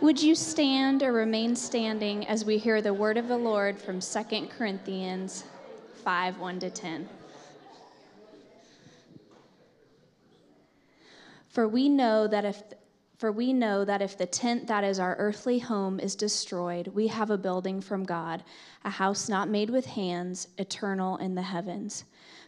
Would 0.00 0.22
you 0.22 0.36
stand 0.36 1.02
or 1.02 1.12
remain 1.12 1.56
standing 1.56 2.24
as 2.28 2.44
we 2.44 2.56
hear 2.56 2.80
the 2.80 2.94
word 2.94 3.16
of 3.16 3.26
the 3.26 3.36
Lord 3.36 3.80
from 3.80 3.98
2 3.98 4.46
Corinthians 4.46 5.42
5 6.04 6.38
1 6.38 6.60
to 6.60 6.70
10? 6.70 7.08
For 11.48 11.66
we 11.66 11.88
know 11.88 12.28
that 12.28 12.44
if 12.44 12.62
for 13.18 13.32
we 13.32 13.52
know 13.52 13.84
that 13.84 14.00
if 14.00 14.16
the 14.16 14.26
tent 14.26 14.68
that 14.68 14.84
is 14.84 15.00
our 15.00 15.16
earthly 15.16 15.58
home 15.58 15.98
is 15.98 16.14
destroyed, 16.14 16.86
we 16.94 17.08
have 17.08 17.30
a 17.30 17.36
building 17.36 17.80
from 17.80 18.04
God, 18.04 18.44
a 18.84 18.90
house 18.90 19.28
not 19.28 19.48
made 19.48 19.68
with 19.68 19.86
hands, 19.86 20.46
eternal 20.58 21.16
in 21.16 21.34
the 21.34 21.42
heavens. 21.42 22.04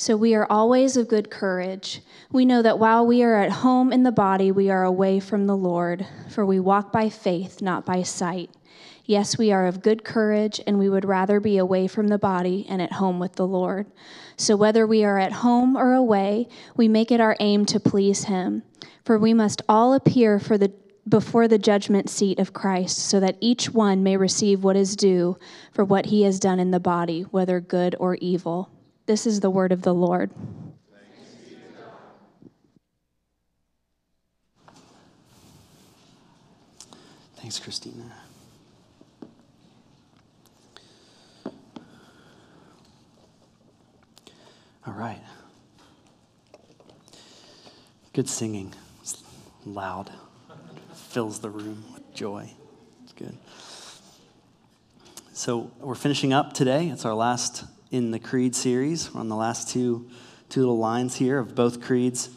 So 0.00 0.16
we 0.16 0.32
are 0.36 0.46
always 0.48 0.96
of 0.96 1.08
good 1.08 1.28
courage. 1.28 2.02
We 2.30 2.44
know 2.44 2.62
that 2.62 2.78
while 2.78 3.04
we 3.04 3.24
are 3.24 3.34
at 3.34 3.50
home 3.50 3.92
in 3.92 4.04
the 4.04 4.12
body, 4.12 4.52
we 4.52 4.70
are 4.70 4.84
away 4.84 5.18
from 5.18 5.48
the 5.48 5.56
Lord, 5.56 6.06
for 6.30 6.46
we 6.46 6.60
walk 6.60 6.92
by 6.92 7.08
faith, 7.08 7.60
not 7.60 7.84
by 7.84 8.04
sight. 8.04 8.50
Yes, 9.04 9.36
we 9.36 9.50
are 9.50 9.66
of 9.66 9.82
good 9.82 10.04
courage, 10.04 10.60
and 10.68 10.78
we 10.78 10.88
would 10.88 11.04
rather 11.04 11.40
be 11.40 11.58
away 11.58 11.88
from 11.88 12.06
the 12.06 12.18
body 12.18 12.64
and 12.68 12.80
at 12.80 12.92
home 12.92 13.18
with 13.18 13.32
the 13.32 13.46
Lord. 13.46 13.86
So 14.36 14.54
whether 14.54 14.86
we 14.86 15.02
are 15.02 15.18
at 15.18 15.32
home 15.32 15.76
or 15.76 15.94
away, 15.94 16.46
we 16.76 16.86
make 16.86 17.10
it 17.10 17.20
our 17.20 17.36
aim 17.40 17.66
to 17.66 17.80
please 17.80 18.24
Him. 18.24 18.62
For 19.04 19.18
we 19.18 19.34
must 19.34 19.62
all 19.68 19.94
appear 19.94 20.38
for 20.38 20.56
the 20.56 20.72
before 21.08 21.48
the 21.48 21.58
judgment 21.58 22.08
seat 22.08 22.38
of 22.38 22.52
Christ, 22.52 22.98
so 22.98 23.18
that 23.18 23.38
each 23.40 23.70
one 23.70 24.04
may 24.04 24.16
receive 24.16 24.62
what 24.62 24.76
is 24.76 24.94
due 24.94 25.38
for 25.72 25.84
what 25.84 26.06
he 26.06 26.22
has 26.22 26.38
done 26.38 26.60
in 26.60 26.70
the 26.70 26.78
body, 26.78 27.22
whether 27.22 27.58
good 27.58 27.96
or 27.98 28.14
evil. 28.16 28.70
This 29.08 29.26
is 29.26 29.40
the 29.40 29.48
word 29.48 29.72
of 29.72 29.80
the 29.80 29.94
Lord. 29.94 30.30
Thanks, 37.36 37.58
Christina. 37.58 38.12
All 44.86 44.92
right. 44.92 45.22
Good 48.12 48.28
singing. 48.28 48.74
It's 49.00 49.24
loud 49.64 50.10
fills 50.92 51.38
the 51.38 51.48
room 51.48 51.82
with 51.94 52.14
joy. 52.14 52.50
It's 53.04 53.14
good. 53.14 53.38
So 55.32 55.70
we're 55.80 55.94
finishing 55.94 56.34
up 56.34 56.52
today. 56.52 56.88
It's 56.88 57.06
our 57.06 57.14
last 57.14 57.64
in 57.90 58.10
the 58.10 58.18
Creed 58.18 58.54
series. 58.54 59.12
We're 59.12 59.20
on 59.20 59.28
the 59.28 59.36
last 59.36 59.68
two, 59.68 60.08
two 60.48 60.60
little 60.60 60.78
lines 60.78 61.16
here 61.16 61.38
of 61.38 61.54
both 61.54 61.80
creeds. 61.80 62.30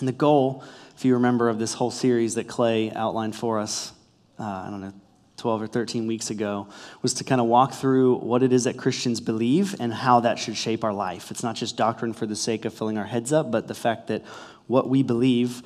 And 0.00 0.08
the 0.08 0.12
goal, 0.12 0.64
if 0.96 1.04
you 1.04 1.14
remember, 1.14 1.48
of 1.48 1.58
this 1.58 1.74
whole 1.74 1.90
series 1.90 2.34
that 2.34 2.48
Clay 2.48 2.90
outlined 2.90 3.36
for 3.36 3.60
us, 3.60 3.92
uh, 4.38 4.42
I 4.42 4.70
don't 4.70 4.80
know, 4.80 4.92
12 5.36 5.62
or 5.62 5.66
13 5.66 6.06
weeks 6.06 6.30
ago, 6.30 6.68
was 7.02 7.14
to 7.14 7.24
kind 7.24 7.40
of 7.40 7.46
walk 7.46 7.72
through 7.72 8.16
what 8.16 8.42
it 8.42 8.52
is 8.52 8.64
that 8.64 8.76
Christians 8.76 9.20
believe 9.20 9.76
and 9.78 9.92
how 9.92 10.20
that 10.20 10.38
should 10.38 10.56
shape 10.56 10.84
our 10.84 10.92
life. 10.92 11.30
It's 11.30 11.42
not 11.42 11.56
just 11.56 11.76
doctrine 11.76 12.12
for 12.12 12.26
the 12.26 12.36
sake 12.36 12.64
of 12.64 12.72
filling 12.72 12.98
our 12.98 13.06
heads 13.06 13.32
up, 13.32 13.50
but 13.50 13.68
the 13.68 13.74
fact 13.74 14.08
that 14.08 14.22
what 14.66 14.88
we 14.88 15.02
believe 15.02 15.62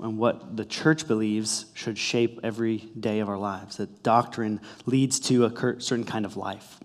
and 0.00 0.16
what 0.16 0.56
the 0.56 0.64
church 0.64 1.06
believes 1.06 1.66
should 1.74 1.98
shape 1.98 2.40
every 2.42 2.78
day 2.98 3.18
of 3.18 3.28
our 3.28 3.38
lives. 3.38 3.76
That 3.76 4.02
doctrine 4.02 4.60
leads 4.86 5.18
to 5.20 5.44
a 5.44 5.80
certain 5.80 6.04
kind 6.04 6.24
of 6.24 6.36
life. 6.36 6.78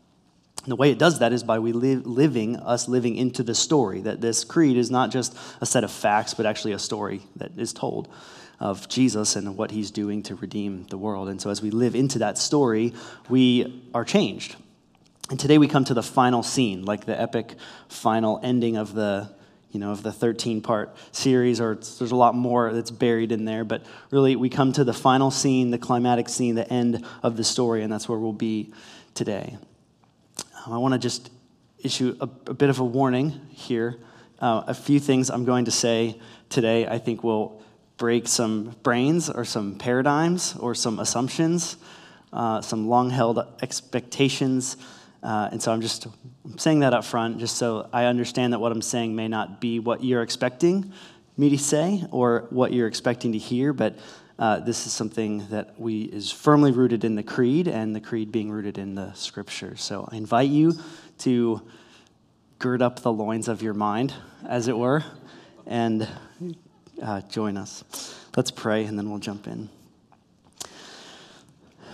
And 0.63 0.71
the 0.71 0.77
way 0.77 0.91
it 0.91 0.97
does 0.97 1.19
that 1.19 1.33
is 1.33 1.43
by 1.43 1.59
we 1.59 1.73
live, 1.73 2.05
living, 2.05 2.55
us 2.57 2.87
living 2.87 3.17
into 3.17 3.43
the 3.43 3.53
story. 3.53 4.01
That 4.01 4.21
this 4.21 4.45
creed 4.45 4.77
is 4.77 4.89
not 4.89 5.11
just 5.11 5.37
a 5.59 5.65
set 5.65 5.83
of 5.83 5.91
facts, 5.91 6.33
but 6.33 6.45
actually 6.45 6.71
a 6.71 6.79
story 6.79 7.21
that 7.35 7.51
is 7.57 7.73
told 7.73 8.07
of 8.59 8.87
Jesus 8.87 9.35
and 9.35 9.57
what 9.57 9.71
he's 9.71 9.91
doing 9.91 10.23
to 10.23 10.35
redeem 10.35 10.85
the 10.85 10.97
world. 10.97 11.27
And 11.27 11.41
so 11.41 11.49
as 11.49 11.61
we 11.61 11.69
live 11.69 11.95
into 11.95 12.19
that 12.19 12.37
story, 12.37 12.93
we 13.27 13.83
are 13.93 14.05
changed. 14.05 14.55
And 15.29 15.37
today 15.39 15.57
we 15.57 15.67
come 15.67 15.83
to 15.85 15.93
the 15.93 16.03
final 16.03 16.43
scene, 16.43 16.85
like 16.85 17.05
the 17.05 17.19
epic 17.19 17.55
final 17.89 18.39
ending 18.41 18.77
of 18.77 18.93
the 18.93 19.29
you 19.71 19.79
know, 19.79 19.91
of 19.91 20.03
the 20.03 20.11
13 20.11 20.61
part 20.61 20.95
series, 21.11 21.59
or 21.59 21.73
there's 21.73 22.11
a 22.11 22.15
lot 22.15 22.35
more 22.35 22.71
that's 22.71 22.91
buried 22.91 23.31
in 23.31 23.43
there. 23.43 23.63
But 23.63 23.83
really, 24.11 24.35
we 24.35 24.47
come 24.47 24.71
to 24.73 24.83
the 24.83 24.93
final 24.93 25.31
scene, 25.31 25.71
the 25.71 25.79
climatic 25.79 26.29
scene, 26.29 26.53
the 26.53 26.71
end 26.71 27.03
of 27.23 27.37
the 27.37 27.43
story, 27.43 27.81
and 27.81 27.91
that's 27.91 28.07
where 28.07 28.19
we'll 28.19 28.33
be 28.33 28.71
today. 29.15 29.57
I 30.71 30.77
want 30.77 30.93
to 30.93 30.97
just 30.97 31.29
issue 31.79 32.15
a, 32.21 32.29
a, 32.47 32.53
bit 32.53 32.69
of 32.69 32.79
a 32.79 32.85
warning 32.85 33.31
here. 33.49 33.97
Uh, 34.39 34.63
a 34.67 34.73
few 34.73 34.99
things 34.99 35.29
I'm 35.29 35.43
going 35.43 35.65
to 35.65 35.71
say 35.71 36.19
today 36.47 36.87
I 36.87 36.99
think 36.99 37.23
will 37.23 37.61
break 37.97 38.27
some 38.27 38.75
brains 38.81 39.29
or 39.29 39.43
some 39.43 39.75
paradigms 39.75 40.55
or 40.55 40.73
some 40.73 40.99
assumptions, 40.99 41.75
uh, 42.31 42.61
some 42.61 42.87
long 42.87 43.09
held 43.09 43.39
expectations. 43.61 44.77
Uh, 45.21 45.49
and 45.51 45.61
so 45.61 45.71
I'm 45.71 45.81
just 45.81 46.07
saying 46.57 46.79
that 46.79 46.93
up 46.93 47.03
front, 47.03 47.39
just 47.39 47.57
so 47.57 47.89
I 47.91 48.05
understand 48.05 48.53
that 48.53 48.59
what 48.59 48.71
I'm 48.71 48.81
saying 48.81 49.15
may 49.15 49.27
not 49.27 49.59
be 49.59 49.79
what 49.79 50.03
you're 50.03 50.21
expecting 50.21 50.93
me 51.35 51.49
to 51.49 51.57
say 51.57 52.05
or 52.11 52.47
what 52.51 52.71
you're 52.71 52.87
expecting 52.87 53.33
to 53.33 53.37
hear, 53.37 53.73
but 53.73 53.97
uh, 54.39 54.59
this 54.59 54.85
is 54.85 54.93
something 54.93 55.47
that 55.49 55.79
we 55.79 56.01
is 56.03 56.31
firmly 56.31 56.71
rooted 56.71 57.03
in 57.03 57.15
the 57.15 57.23
creed, 57.23 57.67
and 57.67 57.95
the 57.95 58.01
creed 58.01 58.31
being 58.31 58.51
rooted 58.51 58.77
in 58.77 58.95
the 58.95 59.13
scripture. 59.13 59.75
So 59.75 60.07
I 60.11 60.15
invite 60.15 60.49
you 60.49 60.73
to 61.19 61.61
gird 62.59 62.81
up 62.81 63.01
the 63.01 63.11
loins 63.11 63.47
of 63.47 63.61
your 63.61 63.73
mind, 63.73 64.13
as 64.47 64.67
it 64.67 64.77
were, 64.77 65.03
and 65.65 66.07
uh, 67.01 67.21
join 67.21 67.57
us. 67.57 67.83
Let's 68.35 68.51
pray, 68.51 68.85
and 68.85 68.97
then 68.97 69.09
we'll 69.09 69.19
jump 69.19 69.47
in. 69.47 69.69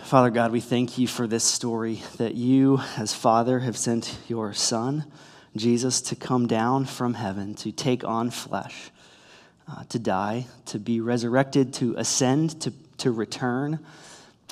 Father 0.04 0.32
God, 0.32 0.52
we 0.52 0.60
thank 0.60 0.98
you 0.98 1.08
for 1.08 1.28
this 1.28 1.44
story 1.44 2.02
that 2.18 2.34
you, 2.34 2.80
as 2.98 3.14
Father, 3.14 3.60
have 3.60 3.78
sent 3.78 4.18
your 4.28 4.54
Son, 4.54 5.06
Jesus, 5.56 6.02
to 6.02 6.16
come 6.16 6.48
down 6.48 6.86
from 6.86 7.14
heaven, 7.14 7.54
to 7.56 7.72
take 7.72 8.04
on 8.04 8.32
flesh, 8.32 8.90
uh, 9.70 9.84
to 9.90 10.00
die, 10.00 10.48
to 10.66 10.80
be 10.80 11.02
resurrected, 11.02 11.74
to 11.76 11.96
ascend, 11.98 12.60
to, 12.62 12.74
to 12.98 13.12
return. 13.12 13.80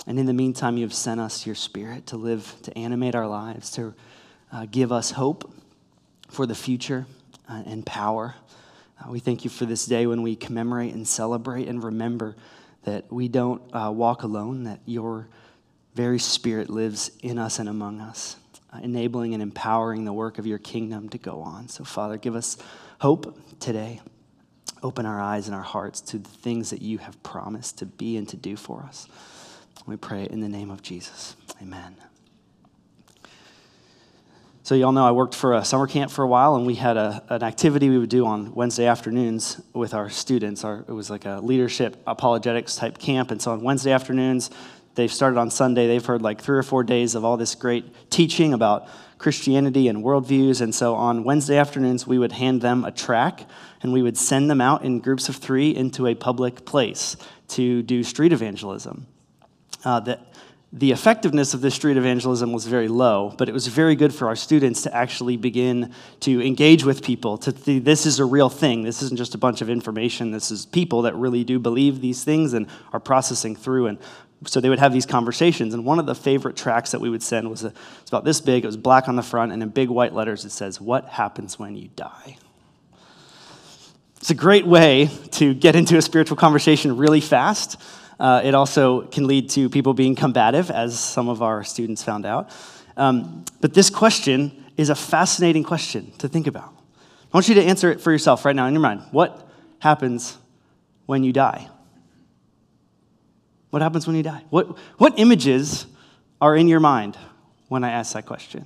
And 0.05 0.19
in 0.19 0.25
the 0.25 0.33
meantime, 0.33 0.77
you 0.77 0.85
have 0.85 0.93
sent 0.93 1.19
us 1.19 1.45
your 1.45 1.55
Spirit 1.55 2.07
to 2.07 2.17
live, 2.17 2.53
to 2.63 2.77
animate 2.77 3.15
our 3.15 3.27
lives, 3.27 3.71
to 3.71 3.93
uh, 4.51 4.67
give 4.69 4.91
us 4.91 5.11
hope 5.11 5.51
for 6.29 6.45
the 6.45 6.55
future 6.55 7.05
uh, 7.49 7.63
and 7.65 7.85
power. 7.85 8.35
Uh, 8.99 9.11
we 9.11 9.19
thank 9.19 9.43
you 9.43 9.49
for 9.49 9.65
this 9.65 9.85
day 9.85 10.07
when 10.07 10.21
we 10.21 10.35
commemorate 10.35 10.93
and 10.93 11.07
celebrate 11.07 11.67
and 11.67 11.83
remember 11.83 12.35
that 12.83 13.11
we 13.11 13.27
don't 13.27 13.61
uh, 13.73 13.91
walk 13.91 14.23
alone, 14.23 14.63
that 14.63 14.79
your 14.85 15.27
very 15.95 16.19
Spirit 16.19 16.69
lives 16.69 17.11
in 17.21 17.39
us 17.39 17.59
and 17.59 17.67
among 17.67 17.99
us, 17.99 18.37
enabling 18.83 19.33
and 19.33 19.41
empowering 19.41 20.05
the 20.05 20.13
work 20.13 20.37
of 20.37 20.45
your 20.45 20.59
kingdom 20.59 21.09
to 21.09 21.17
go 21.17 21.41
on. 21.41 21.67
So, 21.67 21.83
Father, 21.83 22.17
give 22.17 22.35
us 22.35 22.57
hope 22.99 23.35
today. 23.59 23.99
Open 24.83 25.05
our 25.05 25.19
eyes 25.19 25.47
and 25.47 25.55
our 25.55 25.63
hearts 25.63 26.01
to 26.01 26.17
the 26.17 26.29
things 26.29 26.69
that 26.69 26.81
you 26.81 26.97
have 26.99 27.21
promised 27.23 27.77
to 27.79 27.85
be 27.85 28.17
and 28.17 28.27
to 28.29 28.37
do 28.37 28.55
for 28.55 28.83
us. 28.83 29.07
We 29.85 29.95
pray 29.95 30.27
in 30.29 30.41
the 30.41 30.49
name 30.49 30.69
of 30.69 30.81
Jesus. 30.81 31.35
Amen. 31.61 31.95
So, 34.63 34.75
y'all 34.75 34.91
know 34.91 35.07
I 35.07 35.11
worked 35.11 35.33
for 35.33 35.53
a 35.53 35.63
summer 35.63 35.87
camp 35.87 36.11
for 36.11 36.23
a 36.23 36.27
while, 36.27 36.57
and 36.57 36.67
we 36.67 36.75
had 36.75 36.97
a, 36.97 37.23
an 37.29 37.41
activity 37.41 37.89
we 37.89 37.97
would 37.97 38.09
do 38.09 38.25
on 38.25 38.53
Wednesday 38.53 38.85
afternoons 38.85 39.61
with 39.71 39.93
our 39.93 40.09
students. 40.09 40.65
Our, 40.65 40.83
it 40.85 40.91
was 40.91 41.09
like 41.09 41.23
a 41.23 41.39
leadership 41.41 41.95
apologetics 42.05 42.75
type 42.75 42.97
camp. 42.97 43.31
And 43.31 43.41
so, 43.41 43.53
on 43.53 43.61
Wednesday 43.61 43.93
afternoons, 43.93 44.49
They've 44.97 45.13
started 45.13 45.37
on 45.37 45.51
Sunday. 45.51 45.85
They've 45.85 46.03
heard 46.03 46.23
like 46.23 46.41
three 46.41 46.57
or 46.57 46.63
four 46.63 46.83
days 46.83 47.13
of 47.13 47.23
all 47.23 47.37
this 47.37 47.53
great 47.53 48.09
teaching 48.09 48.51
about 48.51 48.87
Christianity 49.19 49.87
and 49.87 50.03
worldviews. 50.03 50.59
And 50.59 50.73
so 50.73 50.95
on 50.95 51.23
Wednesday 51.23 51.57
afternoons, 51.57 52.07
we 52.07 52.17
would 52.17 52.31
hand 52.31 52.61
them 52.61 52.83
a 52.83 52.91
track 52.91 53.45
and 53.83 53.93
we 53.93 54.01
would 54.01 54.17
send 54.17 54.49
them 54.49 54.59
out 54.59 54.83
in 54.83 54.99
groups 54.99 55.29
of 55.29 55.35
three 55.35 55.75
into 55.75 56.07
a 56.07 56.15
public 56.15 56.65
place 56.65 57.15
to 57.49 57.83
do 57.83 58.03
street 58.03 58.33
evangelism. 58.33 59.05
Uh, 59.85 59.99
the, 59.99 60.19
the 60.73 60.91
effectiveness 60.91 61.53
of 61.53 61.61
this 61.61 61.75
street 61.75 61.95
evangelism 61.95 62.51
was 62.51 62.65
very 62.65 62.87
low, 62.87 63.33
but 63.37 63.47
it 63.47 63.53
was 63.53 63.67
very 63.67 63.95
good 63.95 64.13
for 64.13 64.27
our 64.27 64.35
students 64.35 64.81
to 64.81 64.93
actually 64.93 65.37
begin 65.37 65.93
to 66.21 66.45
engage 66.45 66.83
with 66.83 67.03
people, 67.03 67.37
to 67.37 67.55
see 67.55 67.79
this 67.79 68.05
is 68.05 68.19
a 68.19 68.25
real 68.25 68.49
thing. 68.49 68.81
This 68.81 69.01
isn't 69.01 69.17
just 69.17 69.33
a 69.33 69.37
bunch 69.37 69.61
of 69.61 69.69
information. 69.69 70.31
This 70.31 70.51
is 70.51 70.65
people 70.65 71.03
that 71.03 71.15
really 71.15 71.43
do 71.43 71.57
believe 71.57 72.01
these 72.01 72.23
things 72.23 72.53
and 72.53 72.67
are 72.91 72.99
processing 72.99 73.55
through 73.55 73.87
and 73.87 73.97
so 74.45 74.61
they 74.61 74.69
would 74.69 74.79
have 74.79 74.93
these 74.93 75.05
conversations. 75.05 75.73
And 75.73 75.85
one 75.85 75.99
of 75.99 76.05
the 76.05 76.15
favorite 76.15 76.55
tracks 76.55 76.91
that 76.91 77.01
we 77.01 77.09
would 77.09 77.23
send 77.23 77.49
was 77.49 77.63
a, 77.63 77.73
it's 78.01 78.09
about 78.09 78.23
this 78.23 78.39
big. 78.39 78.63
It 78.63 78.67
was 78.67 78.77
black 78.77 79.07
on 79.07 79.15
the 79.15 79.23
front, 79.23 79.51
and 79.51 79.63
in 79.63 79.69
big 79.69 79.89
white 79.89 80.13
letters 80.13 80.45
it 80.45 80.51
says, 80.51 80.79
"What 80.79 81.05
happens 81.05 81.57
when 81.57 81.75
you 81.75 81.89
die?" 81.95 82.37
It's 84.17 84.31
a 84.31 84.35
great 84.35 84.65
way 84.65 85.09
to 85.31 85.53
get 85.53 85.75
into 85.75 85.97
a 85.97 86.01
spiritual 86.01 86.37
conversation 86.37 86.97
really 86.97 87.21
fast. 87.21 87.79
Uh, 88.19 88.41
it 88.43 88.55
also 88.55 89.01
can 89.01 89.27
lead 89.27 89.49
to 89.51 89.69
people 89.69 89.93
being 89.93 90.15
combative, 90.15 90.71
as 90.71 90.99
some 90.99 91.29
of 91.29 91.41
our 91.41 91.63
students 91.63 92.03
found 92.03 92.25
out. 92.25 92.49
Um, 92.97 93.45
but 93.61 93.73
this 93.73 93.89
question 93.89 94.65
is 94.75 94.89
a 94.89 94.95
fascinating 94.95 95.63
question 95.63 96.11
to 96.17 96.27
think 96.27 96.47
about. 96.47 96.73
I 97.31 97.37
want 97.37 97.47
you 97.47 97.55
to 97.55 97.63
answer 97.63 97.91
it 97.91 98.01
for 98.01 98.11
yourself 98.11 98.43
right 98.43 98.55
now 98.55 98.65
in 98.65 98.73
your 98.73 98.81
mind. 98.81 99.03
What 99.11 99.47
happens 99.79 100.37
when 101.05 101.23
you 101.23 101.31
die? 101.31 101.69
What 103.69 103.81
happens 103.81 104.07
when 104.07 104.15
you 104.15 104.23
die? 104.23 104.43
What, 104.49 104.77
what 104.97 105.13
images 105.17 105.85
are 106.39 106.55
in 106.55 106.67
your 106.67 106.79
mind 106.79 107.17
when 107.67 107.83
I 107.83 107.91
ask 107.91 108.13
that 108.13 108.25
question? 108.25 108.65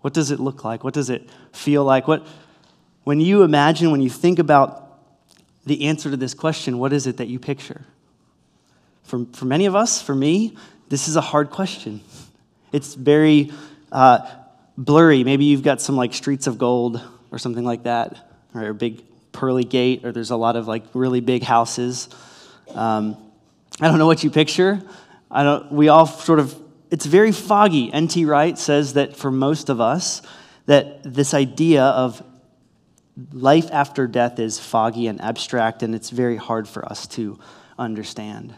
What 0.00 0.14
does 0.14 0.30
it 0.30 0.38
look 0.38 0.64
like? 0.64 0.84
What 0.84 0.94
does 0.94 1.10
it 1.10 1.28
feel 1.52 1.84
like? 1.84 2.06
What, 2.06 2.26
when 3.04 3.20
you 3.20 3.42
imagine, 3.42 3.90
when 3.90 4.00
you 4.00 4.10
think 4.10 4.38
about 4.38 4.84
the 5.66 5.86
answer 5.86 6.10
to 6.10 6.16
this 6.16 6.34
question, 6.34 6.78
what 6.78 6.92
is 6.92 7.06
it 7.06 7.16
that 7.16 7.28
you 7.28 7.38
picture? 7.38 7.84
For, 9.04 9.24
for 9.32 9.46
many 9.46 9.66
of 9.66 9.74
us, 9.74 10.02
for 10.02 10.14
me, 10.14 10.56
this 10.88 11.08
is 11.08 11.16
a 11.16 11.20
hard 11.20 11.50
question. 11.50 12.00
It's 12.72 12.94
very 12.94 13.50
uh, 13.90 14.26
blurry. 14.76 15.24
Maybe 15.24 15.46
you've 15.46 15.62
got 15.62 15.80
some 15.80 15.96
like 15.96 16.14
streets 16.14 16.46
of 16.46 16.58
gold 16.58 17.02
or 17.30 17.38
something 17.38 17.64
like 17.64 17.84
that, 17.84 18.16
or 18.54 18.68
a 18.68 18.74
big 18.74 19.02
pearly 19.32 19.64
gate, 19.64 20.04
or 20.04 20.12
there's 20.12 20.30
a 20.30 20.36
lot 20.36 20.56
of 20.56 20.68
like 20.68 20.84
really 20.94 21.20
big 21.20 21.42
houses. 21.42 22.08
Um, 22.74 23.16
I 23.80 23.88
don't 23.88 23.98
know 23.98 24.06
what 24.06 24.24
you 24.24 24.30
picture. 24.30 24.82
I 25.30 25.42
don't, 25.42 25.70
we 25.72 25.88
all 25.88 26.06
sort 26.06 26.40
of, 26.40 26.60
it's 26.90 27.06
very 27.06 27.32
foggy. 27.32 27.92
N.T. 27.92 28.24
Wright 28.24 28.58
says 28.58 28.94
that 28.94 29.16
for 29.16 29.30
most 29.30 29.68
of 29.68 29.80
us, 29.80 30.22
that 30.66 31.02
this 31.02 31.32
idea 31.32 31.84
of 31.84 32.22
life 33.32 33.68
after 33.72 34.06
death 34.06 34.38
is 34.38 34.58
foggy 34.58 35.06
and 35.06 35.20
abstract, 35.20 35.82
and 35.82 35.94
it's 35.94 36.10
very 36.10 36.36
hard 36.36 36.68
for 36.68 36.84
us 36.84 37.06
to 37.08 37.38
understand. 37.78 38.54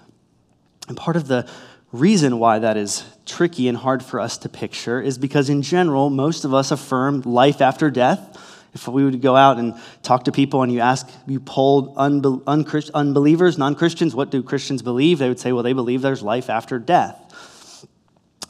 And 0.88 0.96
part 0.96 1.16
of 1.16 1.28
the 1.28 1.48
reason 1.92 2.38
why 2.38 2.58
that 2.60 2.76
is 2.76 3.04
tricky 3.26 3.68
and 3.68 3.76
hard 3.76 4.02
for 4.02 4.20
us 4.20 4.38
to 4.38 4.48
picture 4.48 5.00
is 5.00 5.18
because, 5.18 5.48
in 5.48 5.62
general, 5.62 6.10
most 6.10 6.44
of 6.44 6.54
us 6.54 6.70
affirm 6.70 7.22
life 7.22 7.60
after 7.60 7.90
death. 7.90 8.49
If 8.72 8.86
we 8.86 9.04
would 9.04 9.20
go 9.20 9.34
out 9.34 9.58
and 9.58 9.74
talk 10.02 10.24
to 10.24 10.32
people 10.32 10.62
and 10.62 10.72
you 10.72 10.80
ask, 10.80 11.08
you 11.26 11.40
polled 11.40 11.96
unbe- 11.96 12.90
unbelievers, 12.94 13.58
non 13.58 13.74
Christians, 13.74 14.14
what 14.14 14.30
do 14.30 14.42
Christians 14.42 14.82
believe? 14.82 15.18
They 15.18 15.28
would 15.28 15.40
say, 15.40 15.52
well, 15.52 15.62
they 15.62 15.72
believe 15.72 16.02
there's 16.02 16.22
life 16.22 16.48
after 16.48 16.78
death. 16.78 17.16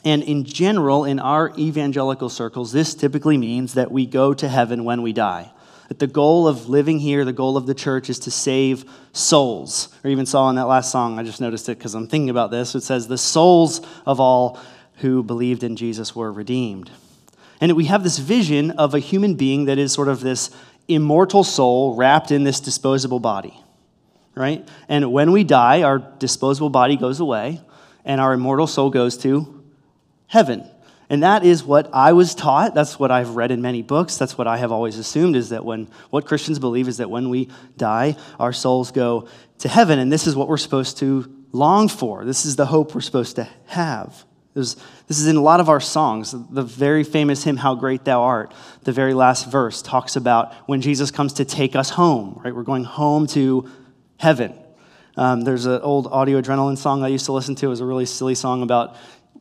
And 0.03 0.23
in 0.23 0.45
general, 0.45 1.05
in 1.05 1.19
our 1.19 1.53
evangelical 1.57 2.29
circles, 2.29 2.71
this 2.71 2.95
typically 2.95 3.37
means 3.37 3.75
that 3.75 3.91
we 3.91 4.05
go 4.05 4.33
to 4.33 4.47
heaven 4.47 4.83
when 4.83 5.01
we 5.01 5.13
die. 5.13 5.51
That 5.89 5.99
the 5.99 6.07
goal 6.07 6.47
of 6.47 6.69
living 6.69 6.99
here, 6.99 7.25
the 7.25 7.33
goal 7.33 7.57
of 7.57 7.67
the 7.67 7.75
church 7.75 8.09
is 8.09 8.19
to 8.19 8.31
save 8.31 8.85
souls. 9.11 9.89
Or 10.03 10.09
even 10.09 10.25
saw 10.25 10.49
in 10.49 10.55
that 10.55 10.65
last 10.65 10.91
song, 10.91 11.19
I 11.19 11.23
just 11.23 11.41
noticed 11.41 11.69
it 11.69 11.77
because 11.77 11.93
I'm 11.93 12.07
thinking 12.07 12.29
about 12.29 12.49
this. 12.49 12.73
It 12.73 12.81
says, 12.81 13.07
The 13.07 13.17
souls 13.17 13.81
of 14.05 14.19
all 14.19 14.59
who 14.97 15.21
believed 15.21 15.63
in 15.63 15.75
Jesus 15.75 16.15
were 16.15 16.31
redeemed. 16.31 16.89
And 17.61 17.71
we 17.73 17.85
have 17.85 18.03
this 18.03 18.17
vision 18.17 18.71
of 18.71 18.95
a 18.95 18.99
human 18.99 19.35
being 19.35 19.65
that 19.65 19.77
is 19.77 19.93
sort 19.93 20.07
of 20.07 20.19
this 20.19 20.49
immortal 20.87 21.43
soul 21.43 21.95
wrapped 21.95 22.31
in 22.31 22.43
this 22.43 22.59
disposable 22.59 23.19
body, 23.19 23.57
right? 24.35 24.67
And 24.89 25.13
when 25.13 25.31
we 25.31 25.43
die, 25.43 25.83
our 25.83 25.99
disposable 25.99 26.71
body 26.71 26.97
goes 26.97 27.19
away, 27.19 27.61
and 28.03 28.19
our 28.19 28.33
immortal 28.33 28.65
soul 28.67 28.89
goes 28.89 29.15
to 29.19 29.63
heaven. 30.27 30.67
And 31.09 31.23
that 31.23 31.43
is 31.43 31.63
what 31.63 31.89
I 31.93 32.13
was 32.13 32.33
taught. 32.33 32.73
That's 32.73 32.97
what 32.97 33.11
I've 33.11 33.35
read 33.35 33.51
in 33.51 33.61
many 33.61 33.81
books. 33.81 34.17
That's 34.17 34.37
what 34.37 34.47
I 34.47 34.57
have 34.57 34.71
always 34.71 34.97
assumed 34.97 35.35
is 35.35 35.49
that 35.49 35.65
when 35.65 35.89
what 36.09 36.25
Christians 36.25 36.57
believe 36.57 36.87
is 36.87 36.97
that 36.97 37.09
when 37.09 37.29
we 37.29 37.49
die, 37.77 38.15
our 38.39 38.53
souls 38.53 38.91
go 38.91 39.27
to 39.59 39.67
heaven. 39.67 39.99
And 39.99 40.11
this 40.11 40.25
is 40.25 40.37
what 40.37 40.47
we're 40.47 40.57
supposed 40.57 40.97
to 40.99 41.29
long 41.51 41.89
for. 41.89 42.23
This 42.23 42.45
is 42.45 42.55
the 42.55 42.65
hope 42.65 42.95
we're 42.95 43.01
supposed 43.01 43.35
to 43.35 43.47
have. 43.65 44.25
This 44.53 44.75
is 45.07 45.27
in 45.27 45.37
a 45.37 45.41
lot 45.41 45.59
of 45.59 45.69
our 45.69 45.79
songs. 45.79 46.35
The 46.49 46.63
very 46.63 47.03
famous 47.03 47.43
hymn, 47.43 47.57
How 47.57 47.75
Great 47.75 48.03
Thou 48.03 48.21
Art, 48.21 48.53
the 48.83 48.91
very 48.91 49.13
last 49.13 49.49
verse 49.49 49.81
talks 49.81 50.15
about 50.15 50.53
when 50.67 50.81
Jesus 50.81 51.09
comes 51.09 51.33
to 51.33 51.45
take 51.45 51.75
us 51.75 51.91
home, 51.91 52.41
right? 52.43 52.53
We're 52.53 52.63
going 52.63 52.83
home 52.83 53.27
to 53.27 53.69
heaven. 54.17 54.53
Um, 55.15 55.41
there's 55.41 55.65
an 55.65 55.81
old 55.81 56.07
audio 56.07 56.41
adrenaline 56.41 56.77
song 56.77 57.03
I 57.03 57.07
used 57.07 57.25
to 57.25 57.31
listen 57.31 57.55
to. 57.55 57.67
It 57.67 57.69
was 57.69 57.79
a 57.79 57.85
really 57.85 58.05
silly 58.05 58.35
song 58.35 58.61
about 58.61 58.97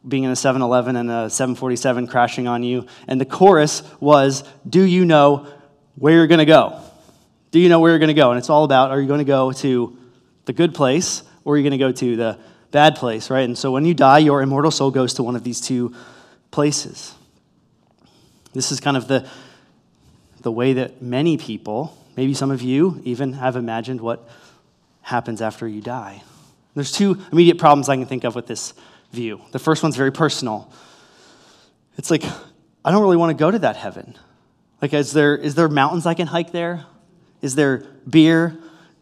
being 0.07 0.25
in 0.25 0.31
a 0.31 0.37
7 0.37 0.63
Eleven 0.63 0.97
and 0.97 1.11
a 1.11 1.29
747 1.29 2.07
crashing 2.07 2.49
on 2.49 2.63
you. 2.63 2.87
And 3.07 3.21
the 3.21 3.27
chorus 3.27 3.83
was, 4.01 4.45
Do 4.69 4.83
you 4.83 5.05
know 5.05 5.47
where 5.97 6.15
you're 6.15 6.27
going 6.27 6.39
to 6.39 6.47
go? 6.47 6.81
Do 7.51 7.59
you 7.59 7.69
know 7.69 7.81
where 7.81 7.91
you're 7.91 7.99
going 7.99 8.09
to 8.09 8.15
go? 8.15 8.31
And 8.31 8.39
it's 8.39 8.51
all 8.51 8.65
about 8.65 8.91
are 8.91 9.01
you 9.01 9.09
going 9.09 9.19
to 9.19 9.25
go 9.25 9.53
to 9.53 9.97
the 10.45 10.53
good 10.53 10.75
place 10.75 11.23
or 11.45 11.55
are 11.55 11.57
you 11.57 11.63
going 11.63 11.73
to 11.73 11.79
go 11.79 11.93
to 11.93 12.17
the 12.17 12.39
bad 12.71 12.97
place, 12.97 13.31
right? 13.31 13.45
And 13.45 13.57
so 13.57 13.71
when 13.71 13.85
you 13.85 13.95
die, 13.95 14.19
your 14.19 14.43
immortal 14.43 14.71
soul 14.71 14.91
goes 14.91 15.15
to 15.15 15.23
one 15.23 15.37
of 15.37 15.45
these 15.45 15.61
two 15.61 15.95
places. 16.51 17.15
This 18.53 18.73
is 18.73 18.81
kind 18.81 18.97
of 18.97 19.09
the, 19.09 19.29
the 20.41 20.53
way 20.53 20.73
that 20.75 21.03
many 21.03 21.37
people, 21.37 21.97
maybe 22.17 22.35
some 22.35 22.51
of 22.51 22.63
you, 22.63 23.01
even 23.05 23.35
have 23.35 23.57
imagined 23.57 24.01
what 24.01 24.29
happens 25.03 25.41
after 25.41 25.67
you 25.67 25.81
die. 25.81 26.23
There's 26.75 26.93
two 26.93 27.21
immediate 27.33 27.59
problems 27.59 27.89
I 27.89 27.97
can 27.97 28.07
think 28.07 28.25
of 28.25 28.35
with 28.35 28.47
this 28.47 28.75
view. 29.13 29.41
The 29.51 29.59
first 29.59 29.83
one's 29.83 29.97
very 29.97 30.13
personal. 30.13 30.73
It's 31.97 32.11
like, 32.11 32.25
I 32.85 32.91
don't 32.91 33.03
really 33.03 33.17
want 33.17 33.37
to 33.37 33.41
go 33.41 33.51
to 33.51 33.59
that 33.61 33.77
heaven. 33.77 34.17
Like, 34.81 34.95
is 34.95 35.13
there, 35.13 35.37
is 35.37 35.55
there 35.55 35.69
mountains 35.69 36.07
I 36.07 36.15
can 36.15 36.27
hike 36.27 36.53
there? 36.53 36.87
Is 37.43 37.55
there 37.55 37.85
beer? 38.09 38.57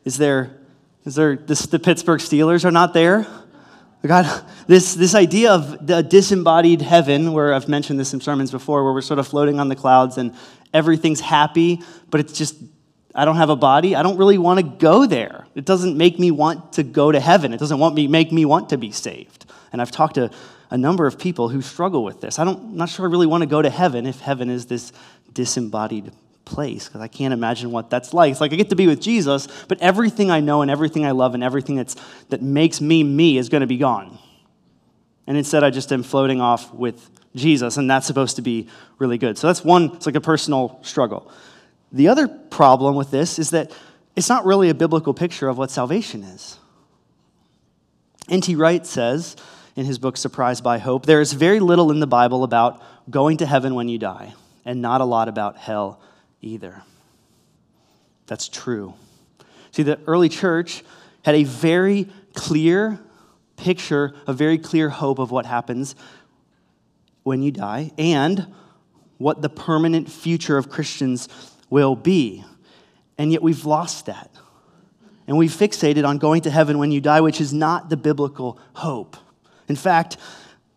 Is 0.04 0.18
there, 0.18 0.58
is 1.04 1.14
there 1.14 1.36
this, 1.36 1.66
the 1.66 1.78
Pittsburgh 1.78 2.20
Steelers 2.20 2.64
are 2.64 2.70
not 2.70 2.94
there? 2.94 3.26
God, 4.06 4.44
this, 4.68 4.94
this 4.94 5.14
idea 5.14 5.52
of 5.52 5.84
the 5.84 6.02
disembodied 6.02 6.82
heaven, 6.82 7.32
where 7.32 7.52
I've 7.52 7.68
mentioned 7.68 7.98
this 7.98 8.14
in 8.14 8.20
sermons 8.20 8.50
before, 8.52 8.84
where 8.84 8.92
we're 8.92 9.00
sort 9.00 9.18
of 9.18 9.26
floating 9.26 9.58
on 9.58 9.68
the 9.68 9.74
clouds 9.74 10.18
and 10.18 10.34
everything's 10.72 11.20
happy, 11.20 11.82
but 12.08 12.20
it's 12.20 12.32
just, 12.32 12.56
I 13.14 13.24
don't 13.24 13.36
have 13.36 13.50
a 13.50 13.56
body. 13.56 13.96
I 13.96 14.04
don't 14.04 14.16
really 14.16 14.38
want 14.38 14.60
to 14.60 14.64
go 14.64 15.06
there. 15.06 15.46
It 15.56 15.64
doesn't 15.64 15.96
make 15.96 16.18
me 16.18 16.30
want 16.30 16.74
to 16.74 16.84
go 16.84 17.10
to 17.10 17.18
heaven. 17.18 17.52
It 17.52 17.58
doesn't 17.58 17.78
want 17.78 17.96
me, 17.96 18.06
make 18.06 18.30
me 18.30 18.44
want 18.44 18.68
to 18.68 18.78
be 18.78 18.92
saved. 18.92 19.46
And 19.72 19.82
I've 19.82 19.90
talked 19.90 20.14
to 20.14 20.30
a 20.70 20.78
number 20.78 21.06
of 21.06 21.18
people 21.18 21.48
who 21.48 21.60
struggle 21.60 22.04
with 22.04 22.20
this. 22.20 22.38
I 22.38 22.44
don't, 22.44 22.60
I'm 22.60 22.76
not 22.76 22.90
sure 22.90 23.06
I 23.06 23.10
really 23.10 23.26
want 23.26 23.42
to 23.42 23.48
go 23.48 23.60
to 23.60 23.70
heaven 23.70 24.06
if 24.06 24.20
heaven 24.20 24.48
is 24.48 24.66
this 24.66 24.92
disembodied 25.32 26.12
place, 26.48 26.88
because 26.88 27.02
I 27.02 27.08
can't 27.08 27.34
imagine 27.34 27.70
what 27.70 27.90
that's 27.90 28.14
like. 28.14 28.32
It's 28.32 28.40
like 28.40 28.52
I 28.52 28.56
get 28.56 28.70
to 28.70 28.76
be 28.76 28.86
with 28.86 29.00
Jesus, 29.00 29.46
but 29.68 29.80
everything 29.80 30.30
I 30.30 30.40
know 30.40 30.62
and 30.62 30.70
everything 30.70 31.04
I 31.04 31.10
love 31.10 31.34
and 31.34 31.44
everything 31.44 31.76
that's, 31.76 31.94
that 32.30 32.40
makes 32.42 32.80
me 32.80 33.04
me 33.04 33.36
is 33.36 33.50
going 33.50 33.60
to 33.60 33.66
be 33.66 33.76
gone. 33.76 34.18
And 35.26 35.36
instead, 35.36 35.62
I 35.62 35.68
just 35.68 35.92
am 35.92 36.02
floating 36.02 36.40
off 36.40 36.72
with 36.72 37.10
Jesus, 37.36 37.76
and 37.76 37.90
that's 37.90 38.06
supposed 38.06 38.36
to 38.36 38.42
be 38.42 38.68
really 38.98 39.18
good. 39.18 39.36
So 39.36 39.46
that's 39.46 39.62
one, 39.62 39.92
it's 39.94 40.06
like 40.06 40.14
a 40.14 40.22
personal 40.22 40.78
struggle. 40.82 41.30
The 41.92 42.08
other 42.08 42.26
problem 42.26 42.96
with 42.96 43.10
this 43.10 43.38
is 43.38 43.50
that 43.50 43.70
it's 44.16 44.30
not 44.30 44.46
really 44.46 44.70
a 44.70 44.74
biblical 44.74 45.12
picture 45.12 45.48
of 45.48 45.58
what 45.58 45.70
salvation 45.70 46.22
is. 46.24 46.58
N.T. 48.28 48.54
Wright 48.56 48.86
says, 48.86 49.36
in 49.76 49.84
his 49.84 49.98
book 49.98 50.16
Surprised 50.16 50.64
by 50.64 50.78
Hope, 50.78 51.06
there 51.06 51.20
is 51.20 51.34
very 51.34 51.60
little 51.60 51.90
in 51.90 52.00
the 52.00 52.06
Bible 52.06 52.42
about 52.42 52.82
going 53.10 53.36
to 53.36 53.46
heaven 53.46 53.74
when 53.74 53.88
you 53.88 53.98
die, 53.98 54.34
and 54.64 54.82
not 54.82 55.00
a 55.00 55.04
lot 55.04 55.28
about 55.28 55.56
hell 55.56 56.00
either. 56.40 56.82
That's 58.26 58.48
true. 58.48 58.94
See, 59.70 59.82
the 59.82 59.98
early 60.06 60.28
church 60.28 60.82
had 61.24 61.34
a 61.34 61.44
very 61.44 62.08
clear 62.34 62.98
picture, 63.56 64.14
a 64.26 64.32
very 64.32 64.58
clear 64.58 64.88
hope 64.88 65.18
of 65.18 65.30
what 65.30 65.46
happens 65.46 65.94
when 67.22 67.42
you 67.42 67.50
die 67.50 67.90
and 67.98 68.46
what 69.18 69.42
the 69.42 69.48
permanent 69.48 70.10
future 70.10 70.56
of 70.56 70.70
Christians 70.70 71.28
will 71.68 71.96
be. 71.96 72.44
And 73.18 73.32
yet 73.32 73.42
we've 73.42 73.64
lost 73.64 74.06
that. 74.06 74.30
And 75.26 75.36
we've 75.36 75.50
fixated 75.50 76.06
on 76.06 76.18
going 76.18 76.42
to 76.42 76.50
heaven 76.50 76.78
when 76.78 76.90
you 76.90 77.00
die, 77.00 77.20
which 77.20 77.40
is 77.40 77.52
not 77.52 77.90
the 77.90 77.96
biblical 77.96 78.58
hope. 78.74 79.16
In 79.68 79.76
fact, 79.76 80.16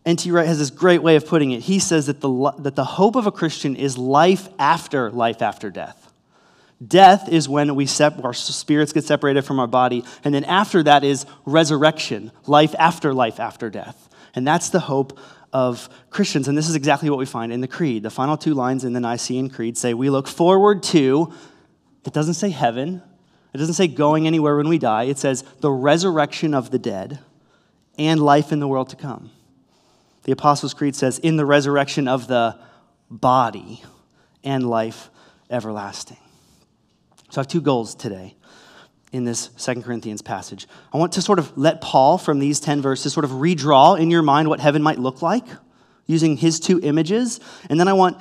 N.T. 0.04 0.30
Wright 0.32 0.46
has 0.46 0.58
this 0.58 0.70
great 0.70 1.02
way 1.02 1.14
of 1.16 1.26
putting 1.26 1.52
it. 1.52 1.60
He 1.62 1.78
says 1.78 2.06
that 2.06 2.20
the, 2.20 2.52
that 2.58 2.74
the 2.74 2.84
hope 2.84 3.14
of 3.14 3.26
a 3.26 3.32
Christian 3.32 3.76
is 3.76 3.96
life 3.96 4.48
after 4.58 5.10
life 5.10 5.42
after 5.42 5.70
death. 5.70 6.12
Death 6.84 7.28
is 7.28 7.48
when 7.48 7.76
we 7.76 7.86
sep- 7.86 8.24
our 8.24 8.32
spirits 8.32 8.92
get 8.92 9.04
separated 9.04 9.42
from 9.42 9.60
our 9.60 9.68
body, 9.68 10.04
and 10.24 10.34
then 10.34 10.44
after 10.44 10.82
that 10.82 11.04
is 11.04 11.26
resurrection, 11.44 12.32
life 12.46 12.74
after 12.78 13.14
life 13.14 13.38
after 13.38 13.70
death. 13.70 14.08
And 14.34 14.46
that's 14.46 14.70
the 14.70 14.80
hope 14.80 15.16
of 15.52 15.88
Christians. 16.10 16.48
And 16.48 16.58
this 16.58 16.68
is 16.68 16.74
exactly 16.74 17.08
what 17.10 17.18
we 17.18 17.26
find 17.26 17.52
in 17.52 17.60
the 17.60 17.68
Creed. 17.68 18.02
The 18.02 18.10
final 18.10 18.36
two 18.36 18.54
lines 18.54 18.84
in 18.84 18.94
the 18.94 19.00
Nicene 19.00 19.50
Creed 19.50 19.76
say, 19.76 19.94
We 19.94 20.10
look 20.10 20.26
forward 20.26 20.82
to, 20.84 21.32
it 22.04 22.12
doesn't 22.12 22.34
say 22.34 22.50
heaven, 22.50 23.02
it 23.52 23.58
doesn't 23.58 23.74
say 23.74 23.86
going 23.86 24.26
anywhere 24.26 24.56
when 24.56 24.68
we 24.68 24.78
die, 24.78 25.04
it 25.04 25.18
says 25.18 25.44
the 25.60 25.70
resurrection 25.70 26.54
of 26.54 26.70
the 26.70 26.78
dead 26.78 27.20
and 27.98 28.20
life 28.20 28.50
in 28.50 28.58
the 28.58 28.66
world 28.66 28.88
to 28.88 28.96
come. 28.96 29.30
The 30.24 30.32
Apostles' 30.32 30.74
Creed 30.74 30.94
says, 30.94 31.18
in 31.18 31.36
the 31.36 31.44
resurrection 31.44 32.08
of 32.08 32.28
the 32.28 32.58
body 33.10 33.82
and 34.44 34.68
life 34.68 35.10
everlasting. 35.50 36.18
So 37.30 37.40
I 37.40 37.42
have 37.42 37.48
two 37.48 37.60
goals 37.60 37.94
today 37.94 38.36
in 39.12 39.24
this 39.24 39.50
Second 39.56 39.82
Corinthians 39.82 40.22
passage. 40.22 40.66
I 40.92 40.98
want 40.98 41.12
to 41.12 41.22
sort 41.22 41.38
of 41.38 41.56
let 41.56 41.80
Paul, 41.80 42.18
from 42.18 42.38
these 42.38 42.60
10 42.60 42.80
verses, 42.80 43.12
sort 43.12 43.24
of 43.24 43.32
redraw 43.32 43.98
in 43.98 44.10
your 44.10 44.22
mind 44.22 44.48
what 44.48 44.60
heaven 44.60 44.82
might 44.82 44.98
look 44.98 45.22
like 45.22 45.44
using 46.06 46.36
his 46.36 46.60
two 46.60 46.80
images. 46.82 47.40
And 47.68 47.78
then 47.78 47.88
I 47.88 47.92
want 47.92 48.20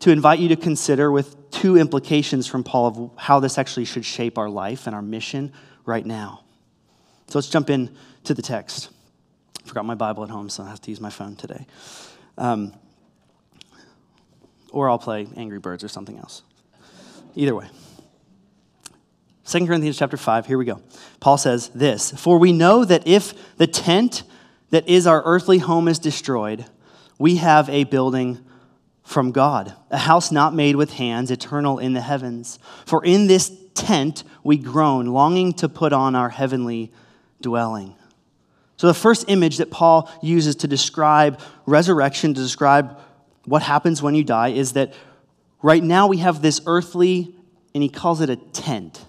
to 0.00 0.10
invite 0.10 0.38
you 0.38 0.48
to 0.48 0.56
consider 0.56 1.10
with 1.10 1.50
two 1.50 1.76
implications 1.76 2.46
from 2.46 2.64
Paul 2.64 2.86
of 2.86 3.10
how 3.16 3.40
this 3.40 3.58
actually 3.58 3.84
should 3.84 4.04
shape 4.04 4.38
our 4.38 4.48
life 4.48 4.86
and 4.86 4.96
our 4.96 5.02
mission 5.02 5.52
right 5.84 6.04
now. 6.04 6.44
So 7.28 7.38
let's 7.38 7.48
jump 7.48 7.70
in 7.70 7.94
to 8.24 8.34
the 8.34 8.42
text. 8.42 8.90
Forgot 9.70 9.84
my 9.84 9.94
Bible 9.94 10.24
at 10.24 10.30
home, 10.30 10.48
so 10.48 10.64
I 10.64 10.68
have 10.68 10.80
to 10.80 10.90
use 10.90 11.00
my 11.00 11.10
phone 11.10 11.36
today. 11.36 11.64
Um, 12.36 12.72
or 14.72 14.90
I'll 14.90 14.98
play 14.98 15.28
Angry 15.36 15.60
Birds 15.60 15.84
or 15.84 15.88
something 15.88 16.18
else. 16.18 16.42
Either 17.36 17.54
way. 17.54 17.68
2 19.44 19.66
Corinthians 19.68 19.96
chapter 19.96 20.16
5, 20.16 20.46
here 20.46 20.58
we 20.58 20.64
go. 20.64 20.82
Paul 21.20 21.38
says 21.38 21.68
this 21.68 22.10
For 22.10 22.36
we 22.36 22.50
know 22.50 22.84
that 22.84 23.06
if 23.06 23.32
the 23.58 23.68
tent 23.68 24.24
that 24.70 24.88
is 24.88 25.06
our 25.06 25.22
earthly 25.24 25.58
home 25.58 25.86
is 25.86 26.00
destroyed, 26.00 26.64
we 27.16 27.36
have 27.36 27.68
a 27.68 27.84
building 27.84 28.44
from 29.04 29.30
God, 29.30 29.76
a 29.88 29.98
house 29.98 30.32
not 30.32 30.52
made 30.52 30.74
with 30.74 30.94
hands, 30.94 31.30
eternal 31.30 31.78
in 31.78 31.92
the 31.92 32.00
heavens. 32.00 32.58
For 32.86 33.04
in 33.04 33.28
this 33.28 33.52
tent 33.76 34.24
we 34.42 34.56
groan, 34.56 35.06
longing 35.06 35.52
to 35.52 35.68
put 35.68 35.92
on 35.92 36.16
our 36.16 36.30
heavenly 36.30 36.90
dwelling. 37.40 37.94
So, 38.80 38.86
the 38.86 38.94
first 38.94 39.26
image 39.28 39.58
that 39.58 39.70
Paul 39.70 40.10
uses 40.22 40.56
to 40.56 40.66
describe 40.66 41.38
resurrection, 41.66 42.32
to 42.32 42.40
describe 42.40 42.98
what 43.44 43.60
happens 43.60 44.00
when 44.00 44.14
you 44.14 44.24
die, 44.24 44.52
is 44.52 44.72
that 44.72 44.94
right 45.60 45.84
now 45.84 46.06
we 46.06 46.16
have 46.16 46.40
this 46.40 46.62
earthly, 46.64 47.34
and 47.74 47.82
he 47.82 47.90
calls 47.90 48.22
it 48.22 48.30
a 48.30 48.36
tent. 48.36 49.04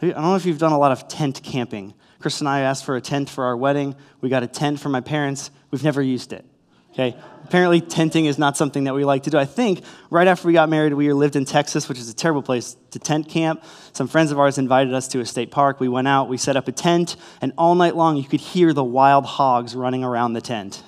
I 0.00 0.06
don't 0.06 0.22
know 0.22 0.36
if 0.36 0.46
you've 0.46 0.56
done 0.56 0.72
a 0.72 0.78
lot 0.78 0.92
of 0.92 1.08
tent 1.08 1.42
camping. 1.42 1.92
Chris 2.20 2.40
and 2.40 2.48
I 2.48 2.60
asked 2.60 2.86
for 2.86 2.96
a 2.96 3.02
tent 3.02 3.28
for 3.28 3.44
our 3.44 3.54
wedding. 3.54 3.96
We 4.22 4.30
got 4.30 4.42
a 4.42 4.46
tent 4.46 4.80
for 4.80 4.88
my 4.88 5.02
parents. 5.02 5.50
We've 5.70 5.84
never 5.84 6.00
used 6.00 6.32
it. 6.32 6.46
Okay? 6.94 7.16
Apparently, 7.44 7.80
tenting 7.80 8.24
is 8.24 8.38
not 8.38 8.56
something 8.56 8.84
that 8.84 8.94
we 8.94 9.04
like 9.04 9.24
to 9.24 9.30
do. 9.30 9.36
I 9.36 9.44
think 9.44 9.82
right 10.08 10.26
after 10.26 10.46
we 10.46 10.54
got 10.54 10.68
married, 10.70 10.94
we 10.94 11.12
lived 11.12 11.36
in 11.36 11.44
Texas, 11.44 11.88
which 11.88 11.98
is 11.98 12.08
a 12.08 12.14
terrible 12.14 12.42
place 12.42 12.76
to 12.92 12.98
tent 12.98 13.28
camp. 13.28 13.62
Some 13.92 14.08
friends 14.08 14.32
of 14.32 14.38
ours 14.38 14.56
invited 14.56 14.94
us 14.94 15.08
to 15.08 15.20
a 15.20 15.26
state 15.26 15.50
park. 15.50 15.78
We 15.78 15.88
went 15.88 16.08
out, 16.08 16.28
we 16.28 16.38
set 16.38 16.56
up 16.56 16.68
a 16.68 16.72
tent, 16.72 17.16
and 17.42 17.52
all 17.58 17.74
night 17.74 17.96
long 17.96 18.16
you 18.16 18.24
could 18.24 18.40
hear 18.40 18.72
the 18.72 18.84
wild 18.84 19.26
hogs 19.26 19.74
running 19.74 20.04
around 20.04 20.32
the 20.32 20.40
tent. 20.40 20.82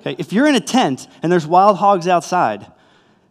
Okay? 0.00 0.16
If 0.18 0.32
you're 0.32 0.46
in 0.46 0.54
a 0.54 0.60
tent 0.60 1.08
and 1.22 1.32
there's 1.32 1.46
wild 1.46 1.78
hogs 1.78 2.08
outside, 2.08 2.66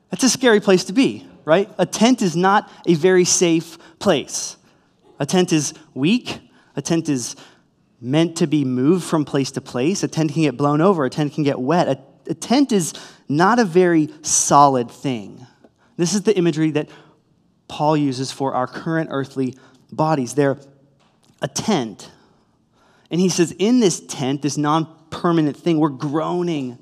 that's 0.09 0.23
a 0.23 0.29
scary 0.29 0.59
place 0.59 0.85
to 0.85 0.93
be, 0.93 1.27
right? 1.45 1.69
A 1.77 1.85
tent 1.85 2.21
is 2.21 2.35
not 2.35 2.71
a 2.87 2.95
very 2.95 3.25
safe 3.25 3.77
place. 3.99 4.57
A 5.19 5.25
tent 5.25 5.53
is 5.53 5.73
weak. 5.93 6.39
A 6.75 6.81
tent 6.81 7.09
is 7.09 7.35
meant 8.03 8.37
to 8.37 8.47
be 8.47 8.65
moved 8.65 9.03
from 9.03 9.25
place 9.25 9.51
to 9.51 9.61
place. 9.61 10.03
A 10.03 10.07
tent 10.07 10.33
can 10.33 10.43
get 10.43 10.57
blown 10.57 10.81
over. 10.81 11.05
A 11.05 11.09
tent 11.09 11.33
can 11.33 11.43
get 11.43 11.59
wet. 11.59 11.87
A, 11.87 11.99
a 12.31 12.33
tent 12.33 12.71
is 12.71 12.93
not 13.29 13.59
a 13.59 13.65
very 13.65 14.09
solid 14.21 14.91
thing. 14.91 15.45
This 15.97 16.13
is 16.13 16.23
the 16.23 16.35
imagery 16.37 16.71
that 16.71 16.89
Paul 17.67 17.95
uses 17.95 18.31
for 18.31 18.53
our 18.53 18.67
current 18.67 19.09
earthly 19.11 19.57
bodies. 19.91 20.33
They're 20.33 20.57
a 21.41 21.47
tent. 21.47 22.11
And 23.09 23.21
he 23.21 23.29
says, 23.29 23.55
in 23.57 23.79
this 23.79 23.99
tent, 24.01 24.41
this 24.41 24.57
non 24.57 24.87
permanent 25.09 25.55
thing, 25.55 25.79
we're 25.79 25.89
groaning 25.89 26.77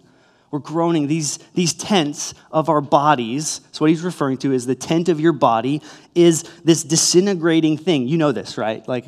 we're 0.51 0.59
groaning. 0.59 1.07
These, 1.07 1.37
these 1.55 1.73
tents 1.73 2.33
of 2.51 2.69
our 2.69 2.81
bodies, 2.81 3.61
so 3.71 3.79
what 3.79 3.89
he's 3.89 4.01
referring 4.01 4.37
to 4.39 4.51
is 4.51 4.65
the 4.65 4.75
tent 4.75 5.07
of 5.07 5.19
your 5.19 5.31
body, 5.31 5.81
is 6.13 6.43
this 6.65 6.83
disintegrating 6.83 7.77
thing. 7.77 8.07
You 8.07 8.17
know 8.17 8.33
this, 8.33 8.57
right? 8.57 8.85
Like, 8.85 9.05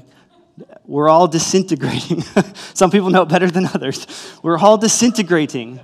we're 0.86 1.10
all 1.10 1.27
disintegrating. 1.27 2.22
Some 2.74 2.91
people 2.91 3.10
know 3.10 3.24
it 3.24 3.29
better 3.29 3.50
than 3.50 3.65
others. 3.65 4.05
We're 4.43 4.57
all 4.57 4.77
disintegrating. 4.77 5.79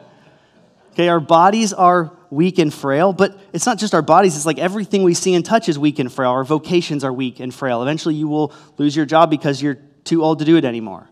Okay, 0.91 1.07
our 1.07 1.19
bodies 1.19 1.73
are 1.73 2.11
weak 2.29 2.59
and 2.59 2.73
frail, 2.73 3.13
but 3.13 3.39
it's 3.53 3.65
not 3.65 3.79
just 3.79 3.93
our 3.93 4.01
bodies, 4.01 4.35
it's 4.35 4.45
like 4.45 4.59
everything 4.59 5.03
we 5.03 5.13
see 5.13 5.33
and 5.33 5.43
touch 5.43 5.69
is 5.69 5.79
weak 5.79 5.99
and 5.99 6.11
frail. 6.11 6.31
Our 6.31 6.43
vocations 6.43 7.03
are 7.03 7.13
weak 7.13 7.39
and 7.39 7.53
frail. 7.53 7.81
Eventually, 7.81 8.15
you 8.15 8.27
will 8.27 8.53
lose 8.77 8.95
your 8.95 9.05
job 9.05 9.29
because 9.29 9.61
you're 9.61 9.79
too 10.03 10.23
old 10.23 10.39
to 10.39 10.45
do 10.45 10.57
it 10.57 10.65
anymore. 10.65 11.09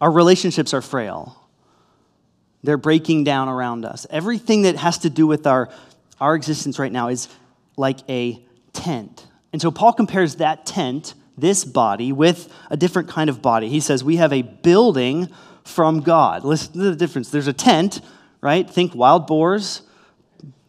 Our 0.00 0.10
relationships 0.10 0.74
are 0.74 0.82
frail. 0.82 1.38
They're 2.62 2.76
breaking 2.76 3.24
down 3.24 3.48
around 3.48 3.84
us. 3.84 4.06
Everything 4.10 4.62
that 4.62 4.76
has 4.76 4.98
to 4.98 5.10
do 5.10 5.26
with 5.26 5.46
our, 5.46 5.68
our 6.20 6.34
existence 6.34 6.78
right 6.78 6.92
now 6.92 7.08
is 7.08 7.28
like 7.76 7.98
a 8.08 8.44
tent. 8.72 9.26
And 9.52 9.60
so 9.60 9.70
Paul 9.70 9.92
compares 9.92 10.36
that 10.36 10.64
tent, 10.66 11.14
this 11.36 11.64
body, 11.64 12.12
with 12.12 12.52
a 12.70 12.76
different 12.76 13.08
kind 13.08 13.30
of 13.30 13.40
body. 13.40 13.68
He 13.68 13.80
says, 13.80 14.04
We 14.04 14.16
have 14.16 14.32
a 14.32 14.42
building 14.42 15.28
from 15.64 16.00
God. 16.00 16.44
Listen 16.44 16.72
to 16.74 16.90
the 16.90 16.96
difference. 16.96 17.30
There's 17.30 17.46
a 17.46 17.52
tent, 17.52 18.00
right? 18.40 18.68
Think 18.68 18.94
wild 18.94 19.26
boars, 19.26 19.82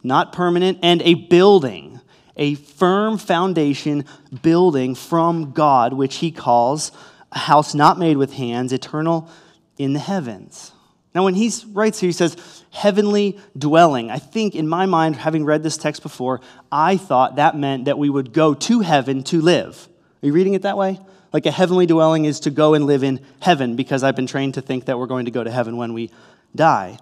not 0.02 0.32
permanent, 0.32 0.78
and 0.82 1.02
a 1.02 1.14
building, 1.14 2.00
a 2.36 2.54
firm 2.54 3.18
foundation 3.18 4.04
building 4.42 4.94
from 4.94 5.52
God, 5.52 5.92
which 5.92 6.16
he 6.16 6.30
calls 6.30 6.92
a 7.32 7.38
house 7.38 7.74
not 7.74 7.98
made 7.98 8.16
with 8.16 8.34
hands, 8.34 8.72
eternal 8.72 9.28
in 9.76 9.92
the 9.92 9.98
heavens. 9.98 10.72
Now, 11.14 11.24
when 11.24 11.34
he 11.34 11.52
writes 11.72 12.00
here, 12.00 12.08
he 12.08 12.12
says, 12.12 12.36
heavenly 12.70 13.38
dwelling. 13.56 14.10
I 14.10 14.18
think 14.18 14.56
in 14.56 14.66
my 14.66 14.86
mind, 14.86 15.16
having 15.16 15.44
read 15.44 15.62
this 15.62 15.76
text 15.76 16.02
before, 16.02 16.40
I 16.72 16.96
thought 16.96 17.36
that 17.36 17.56
meant 17.56 17.84
that 17.84 17.98
we 17.98 18.10
would 18.10 18.32
go 18.32 18.52
to 18.54 18.80
heaven 18.80 19.22
to 19.24 19.40
live. 19.40 19.88
Are 20.24 20.26
you 20.26 20.32
reading 20.32 20.54
it 20.54 20.62
that 20.62 20.78
way? 20.78 20.98
Like 21.34 21.44
a 21.44 21.50
heavenly 21.50 21.84
dwelling 21.84 22.24
is 22.24 22.40
to 22.40 22.50
go 22.50 22.72
and 22.72 22.86
live 22.86 23.04
in 23.04 23.20
heaven, 23.40 23.76
because 23.76 24.02
I've 24.02 24.16
been 24.16 24.26
trained 24.26 24.54
to 24.54 24.62
think 24.62 24.86
that 24.86 24.98
we're 24.98 25.06
going 25.06 25.26
to 25.26 25.30
go 25.30 25.44
to 25.44 25.50
heaven 25.50 25.76
when 25.76 25.92
we 25.92 26.10
die. 26.56 26.98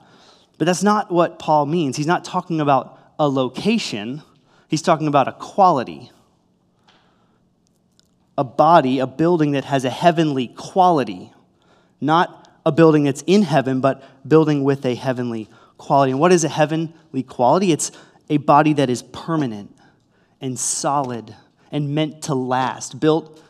But 0.58 0.64
that's 0.64 0.82
not 0.82 1.12
what 1.12 1.38
Paul 1.38 1.66
means. 1.66 1.96
He's 1.96 2.06
not 2.06 2.24
talking 2.24 2.60
about 2.60 2.98
a 3.20 3.28
location, 3.28 4.22
he's 4.66 4.82
talking 4.82 5.06
about 5.06 5.28
a 5.28 5.32
quality. 5.32 6.10
A 8.36 8.42
body, 8.42 8.98
a 8.98 9.06
building 9.06 9.52
that 9.52 9.66
has 9.66 9.84
a 9.84 9.90
heavenly 9.90 10.48
quality, 10.48 11.32
not 12.00 12.50
a 12.66 12.72
building 12.72 13.04
that's 13.04 13.22
in 13.28 13.42
heaven, 13.42 13.80
but 13.80 14.02
building 14.26 14.64
with 14.64 14.84
a 14.84 14.96
heavenly 14.96 15.48
quality. 15.78 16.10
And 16.10 16.18
what 16.18 16.32
is 16.32 16.42
a 16.42 16.48
heavenly 16.48 17.22
quality? 17.22 17.70
It's 17.70 17.92
a 18.28 18.38
body 18.38 18.72
that 18.72 18.90
is 18.90 19.04
permanent 19.04 19.76
and 20.40 20.58
solid 20.58 21.36
and 21.72 21.94
meant 21.94 22.22
to 22.24 22.34
last, 22.34 23.00
built, 23.00 23.42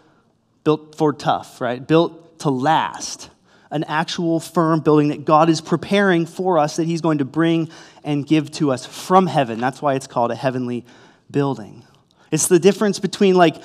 built 0.64 0.96
Ford 0.96 1.18
tough, 1.18 1.60
right? 1.60 1.86
Built 1.86 2.38
to 2.38 2.50
last. 2.50 3.28
An 3.70 3.84
actual 3.84 4.38
firm 4.38 4.80
building 4.80 5.08
that 5.08 5.24
God 5.24 5.50
is 5.50 5.60
preparing 5.60 6.24
for 6.24 6.58
us 6.58 6.76
that 6.76 6.84
He's 6.84 7.00
going 7.00 7.18
to 7.18 7.24
bring 7.24 7.68
and 8.04 8.26
give 8.26 8.50
to 8.52 8.70
us 8.70 8.86
from 8.86 9.26
heaven. 9.26 9.60
That's 9.60 9.82
why 9.82 9.94
it's 9.94 10.06
called 10.06 10.30
a 10.30 10.36
heavenly 10.36 10.84
building. 11.30 11.84
It's 12.30 12.46
the 12.46 12.58
difference 12.58 12.98
between 12.98 13.34
like 13.34 13.56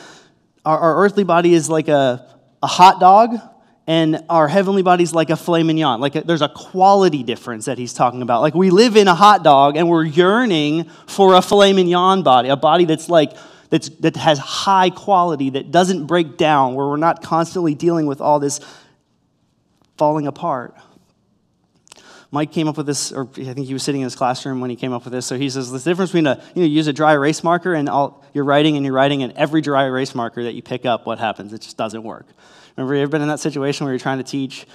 our, 0.66 0.78
our 0.78 1.06
earthly 1.06 1.24
body 1.24 1.54
is 1.54 1.70
like 1.70 1.88
a, 1.88 2.28
a 2.64 2.68
hot 2.68 3.00
dog 3.00 3.38
and 3.86 4.24
our 4.30 4.50
heavenly 4.50 4.82
body's 4.82 5.14
like 5.14 5.30
a 5.30 5.38
filet 5.38 5.64
mignon. 5.64 6.02
Like 6.02 6.16
a, 6.16 6.22
there's 6.22 6.42
a 6.42 6.50
quality 6.50 7.24
difference 7.24 7.66
that 7.66 7.78
he's 7.78 7.94
talking 7.94 8.22
about. 8.22 8.42
Like 8.42 8.54
we 8.54 8.70
live 8.70 8.98
in 8.98 9.08
a 9.08 9.16
hot 9.16 9.44
dog 9.44 9.78
and 9.78 9.88
we're 9.88 10.04
yearning 10.04 10.90
for 11.08 11.36
a 11.36 11.42
filet 11.42 11.74
mignon 11.74 12.24
body, 12.24 12.50
a 12.50 12.58
body 12.58 12.86
that's 12.86 13.10
like 13.10 13.32
that's, 13.70 13.90
that 14.00 14.16
has 14.16 14.40
high 14.40 14.90
quality, 14.90 15.50
that 15.52 15.72
doesn't 15.72 16.06
break 16.06 16.38
down, 16.38 16.76
where 16.76 16.88
we're 16.88 16.98
not 16.98 17.22
constantly 17.22 17.76
dealing 17.76 18.06
with 18.06 18.22
all 18.22 18.40
this 18.40 18.60
falling 19.98 20.28
apart. 20.28 20.76
Mike 22.30 22.52
came 22.52 22.68
up 22.68 22.76
with 22.76 22.86
this, 22.86 23.12
or 23.12 23.28
I 23.38 23.54
think 23.54 23.68
he 23.68 23.74
was 23.74 23.84
sitting 23.84 24.02
in 24.02 24.06
his 24.06 24.16
classroom 24.16 24.60
when 24.60 24.70
he 24.70 24.76
came 24.76 24.92
up 24.92 25.06
with 25.06 25.14
this. 25.14 25.26
So 25.26 25.38
he 25.38 25.50
says 25.50 25.72
the 25.72 25.80
difference 25.80 26.12
between 26.12 26.28
a 26.28 26.44
you 26.56 26.62
know 26.62 26.68
use 26.68 26.88
a 26.88 26.94
dry 26.94 27.14
erase 27.14 27.42
marker 27.42 27.74
and 27.74 27.88
all, 27.88 28.26
you're 28.34 28.44
writing 28.44 28.76
and 28.76 28.86
you're 28.86 28.94
writing, 28.94 29.24
and 29.24 29.32
every 29.34 29.62
dry 29.62 29.86
erase 29.86 30.14
marker 30.14 30.44
that 30.44 30.54
you 30.54 30.62
pick 30.62 30.86
up, 30.86 31.06
what 31.06 31.20
happens? 31.20 31.54
It 31.54 31.62
just 31.62 31.78
doesn't 31.78 32.04
work. 32.04 32.26
Remember, 32.76 32.96
you 32.96 33.02
ever 33.02 33.10
been 33.10 33.22
in 33.22 33.30
that 33.30 33.40
situation 33.40 33.86
where 33.86 33.94
you're 33.94 34.00
trying 34.00 34.18
to 34.18 34.26
teach 34.26 34.68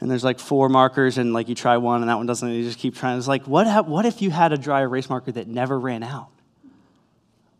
and 0.00 0.10
there's 0.10 0.24
like 0.24 0.38
four 0.38 0.68
markers 0.68 1.18
and 1.18 1.32
like 1.32 1.48
you 1.48 1.54
try 1.54 1.76
one 1.76 2.00
and 2.00 2.10
that 2.10 2.16
one 2.16 2.26
doesn't, 2.26 2.46
and 2.46 2.56
you 2.56 2.64
just 2.64 2.78
keep 2.78 2.96
trying. 2.96 3.18
It's 3.18 3.28
like, 3.28 3.46
what, 3.46 3.66
ha- 3.66 3.82
what 3.82 4.06
if 4.06 4.22
you 4.22 4.30
had 4.30 4.52
a 4.52 4.58
dry 4.58 4.80
erase 4.80 5.08
marker 5.08 5.32
that 5.32 5.46
never 5.46 5.78
ran 5.78 6.02
out? 6.02 6.28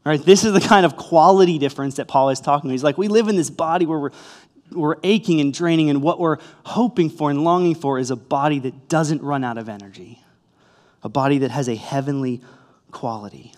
Right, 0.05 0.23
this 0.23 0.45
is 0.45 0.53
the 0.53 0.61
kind 0.61 0.85
of 0.85 0.97
quality 0.97 1.59
difference 1.59 1.95
that 1.97 2.09
Paul 2.09 2.29
is 2.29 2.39
talking 2.39 2.69
about. 2.69 2.73
He's 2.73 2.85
like, 2.85 2.99
we 2.99 3.09
live 3.09 3.29
in 3.29 3.37
this 3.37 3.49
body 3.49 3.87
where 3.87 3.99
we're, 3.99 4.11
we're 4.71 4.97
aching 5.03 5.41
and 5.41 5.53
draining, 5.53 5.89
and 5.89 6.03
what 6.03 6.21
we're 6.21 6.37
hoping 6.67 7.09
for 7.09 7.31
and 7.31 7.43
longing 7.43 7.75
for 7.75 7.99
is 7.99 8.11
a 8.11 8.17
body 8.17 8.59
that 8.59 8.91
doesn't 8.91 9.23
run 9.23 9.45
out 9.45 9.57
of 9.57 9.67
energy, 9.71 10.23
a 11.03 11.09
body 11.09 11.39
that 11.39 11.51
has 11.51 11.71
a 11.71 11.75
heavenly 11.75 12.43
quality. 12.91 13.55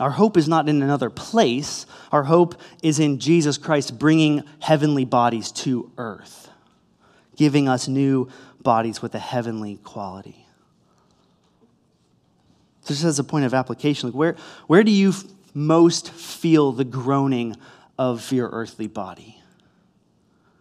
Our 0.00 0.10
hope 0.10 0.38
is 0.38 0.48
not 0.48 0.70
in 0.70 0.82
another 0.82 1.10
place. 1.10 1.84
Our 2.12 2.24
hope 2.24 2.54
is 2.82 2.98
in 2.98 3.18
Jesus 3.18 3.58
Christ 3.58 3.98
bringing 3.98 4.42
heavenly 4.58 5.04
bodies 5.04 5.52
to 5.52 5.90
earth, 5.98 6.50
giving 7.36 7.68
us 7.68 7.88
new 7.88 8.30
bodies 8.62 9.02
with 9.02 9.14
a 9.14 9.18
heavenly 9.18 9.76
quality. 9.76 10.45
So 12.86 12.94
just 12.94 13.04
as 13.04 13.18
a 13.18 13.24
point 13.24 13.44
of 13.44 13.52
application, 13.52 14.08
like 14.08 14.16
where, 14.16 14.36
where 14.68 14.84
do 14.84 14.92
you 14.92 15.12
most 15.54 16.12
feel 16.12 16.70
the 16.70 16.84
groaning 16.84 17.56
of 17.98 18.30
your 18.30 18.48
earthly 18.50 18.86
body? 18.86 19.42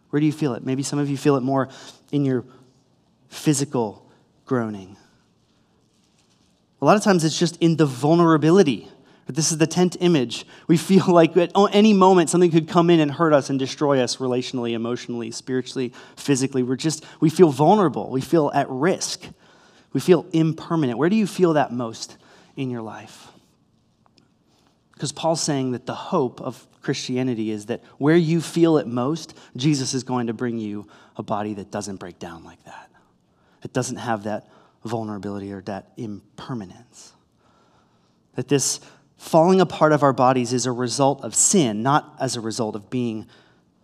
Where 0.09 0.19
do 0.19 0.25
you 0.25 0.31
feel 0.31 0.55
it? 0.55 0.65
Maybe 0.65 0.81
some 0.81 0.97
of 0.97 1.07
you 1.07 1.17
feel 1.17 1.35
it 1.35 1.41
more 1.41 1.69
in 2.11 2.25
your 2.25 2.43
physical 3.29 4.09
groaning. 4.45 4.97
A 6.81 6.85
lot 6.85 6.97
of 6.97 7.03
times 7.03 7.23
it's 7.23 7.37
just 7.37 7.57
in 7.57 7.77
the 7.77 7.85
vulnerability 7.85 8.89
but 9.25 9.35
this 9.35 9.51
is 9.51 9.57
the 9.57 9.67
tent 9.67 9.97
image. 9.99 10.45
We 10.67 10.77
feel 10.77 11.05
like 11.07 11.35
at 11.37 11.51
any 11.71 11.93
moment 11.93 12.29
something 12.29 12.51
could 12.51 12.67
come 12.67 12.89
in 12.89 12.99
and 12.99 13.11
hurt 13.11 13.33
us 13.33 13.49
and 13.49 13.57
destroy 13.57 13.99
us 13.99 14.17
relationally, 14.17 14.73
emotionally, 14.73 15.31
spiritually, 15.31 15.93
physically. 16.15 16.63
We're 16.63 16.75
just, 16.75 17.03
we 17.19 17.29
feel 17.29 17.49
vulnerable. 17.49 18.09
We 18.09 18.21
feel 18.21 18.51
at 18.53 18.69
risk. 18.69 19.25
We 19.95 20.01
feel 20.01 20.25
impermanent. 20.33 20.99
Where 20.99 21.07
do 21.07 21.15
you 21.15 21.25
feel 21.25 21.53
that 21.53 21.71
most 21.71 22.17
in 22.57 22.69
your 22.69 22.81
life? 22.81 23.29
Because 24.91 25.13
Paul's 25.13 25.41
saying 25.41 25.71
that 25.71 25.85
the 25.85 25.95
hope 25.95 26.41
of 26.41 26.67
Christianity 26.81 27.49
is 27.49 27.67
that 27.67 27.81
where 27.97 28.17
you 28.17 28.41
feel 28.41 28.77
it 28.77 28.87
most, 28.87 29.37
Jesus 29.55 29.93
is 29.93 30.03
going 30.03 30.27
to 30.27 30.33
bring 30.33 30.57
you 30.57 30.85
a 31.15 31.23
body 31.23 31.53
that 31.53 31.71
doesn't 31.71 31.95
break 31.95 32.19
down 32.19 32.43
like 32.43 32.61
that. 32.65 32.91
It 33.63 33.71
doesn't 33.71 33.95
have 33.95 34.23
that 34.23 34.49
vulnerability 34.83 35.53
or 35.53 35.61
that 35.61 35.93
impermanence. 35.95 37.13
That 38.33 38.49
this 38.49 38.81
falling 39.15 39.61
apart 39.61 39.93
of 39.93 40.03
our 40.03 40.11
bodies 40.11 40.51
is 40.51 40.65
a 40.65 40.73
result 40.73 41.23
of 41.23 41.33
sin, 41.33 41.83
not 41.83 42.17
as 42.19 42.35
a 42.35 42.41
result 42.41 42.75
of 42.75 42.89
being 42.89 43.27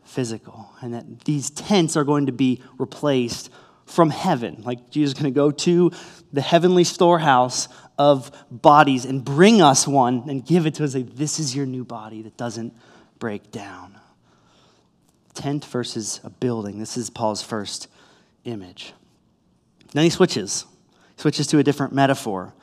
physical. 0.03 0.71
And 0.81 0.93
that 0.93 1.21
these 1.21 1.49
tents 1.51 1.95
are 1.95 2.03
going 2.03 2.25
to 2.25 2.33
be 2.33 2.61
replaced 2.77 3.49
from 3.91 4.09
heaven. 4.09 4.61
Like 4.63 4.89
Jesus 4.89 5.13
is 5.13 5.21
going 5.21 5.31
to 5.31 5.35
go 5.35 5.51
to 5.51 5.91
the 6.31 6.41
heavenly 6.41 6.83
storehouse 6.83 7.67
of 7.97 8.31
bodies 8.49 9.05
and 9.05 9.23
bring 9.23 9.61
us 9.61 9.87
one 9.87 10.23
and 10.29 10.45
give 10.45 10.65
it 10.65 10.75
to 10.75 10.83
us. 10.83 10.95
Like, 10.95 11.15
this 11.15 11.39
is 11.39 11.55
your 11.55 11.65
new 11.65 11.83
body 11.83 12.21
that 12.21 12.37
doesn't 12.37 12.73
break 13.19 13.51
down. 13.51 13.97
Tent 15.33 15.65
versus 15.65 16.21
a 16.23 16.29
building. 16.29 16.79
This 16.79 16.97
is 16.97 17.09
Paul's 17.09 17.43
first 17.43 17.87
image. 18.45 18.93
Then 19.91 20.03
he 20.03 20.09
switches. 20.09 20.65
He 21.15 21.21
switches 21.21 21.47
to 21.47 21.59
a 21.59 21.63
different 21.63 21.93
metaphor. 21.93 22.53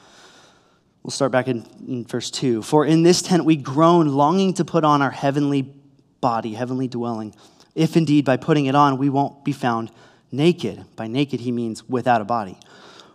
We'll 1.02 1.10
start 1.10 1.30
back 1.30 1.46
in, 1.46 1.64
in, 1.86 2.04
verse 2.04 2.30
2. 2.30 2.62
For 2.62 2.84
in 2.84 3.02
this 3.02 3.22
tent 3.22 3.44
we 3.44 3.56
groan, 3.56 4.08
longing 4.08 4.54
to 4.54 4.64
put 4.64 4.84
on 4.84 5.02
our 5.02 5.10
heavenly 5.10 5.74
body, 6.20 6.54
heavenly 6.54 6.88
dwelling, 6.88 7.34
if 7.74 7.96
indeed 7.96 8.24
by 8.24 8.36
putting 8.36 8.66
it 8.66 8.74
on 8.74 8.98
we 8.98 9.08
won't 9.08 9.44
be 9.44 9.52
found 9.52 9.90
naked. 10.30 10.84
By 10.96 11.06
naked, 11.06 11.40
he 11.40 11.52
means 11.52 11.88
without 11.88 12.20
a 12.20 12.24
body. 12.24 12.58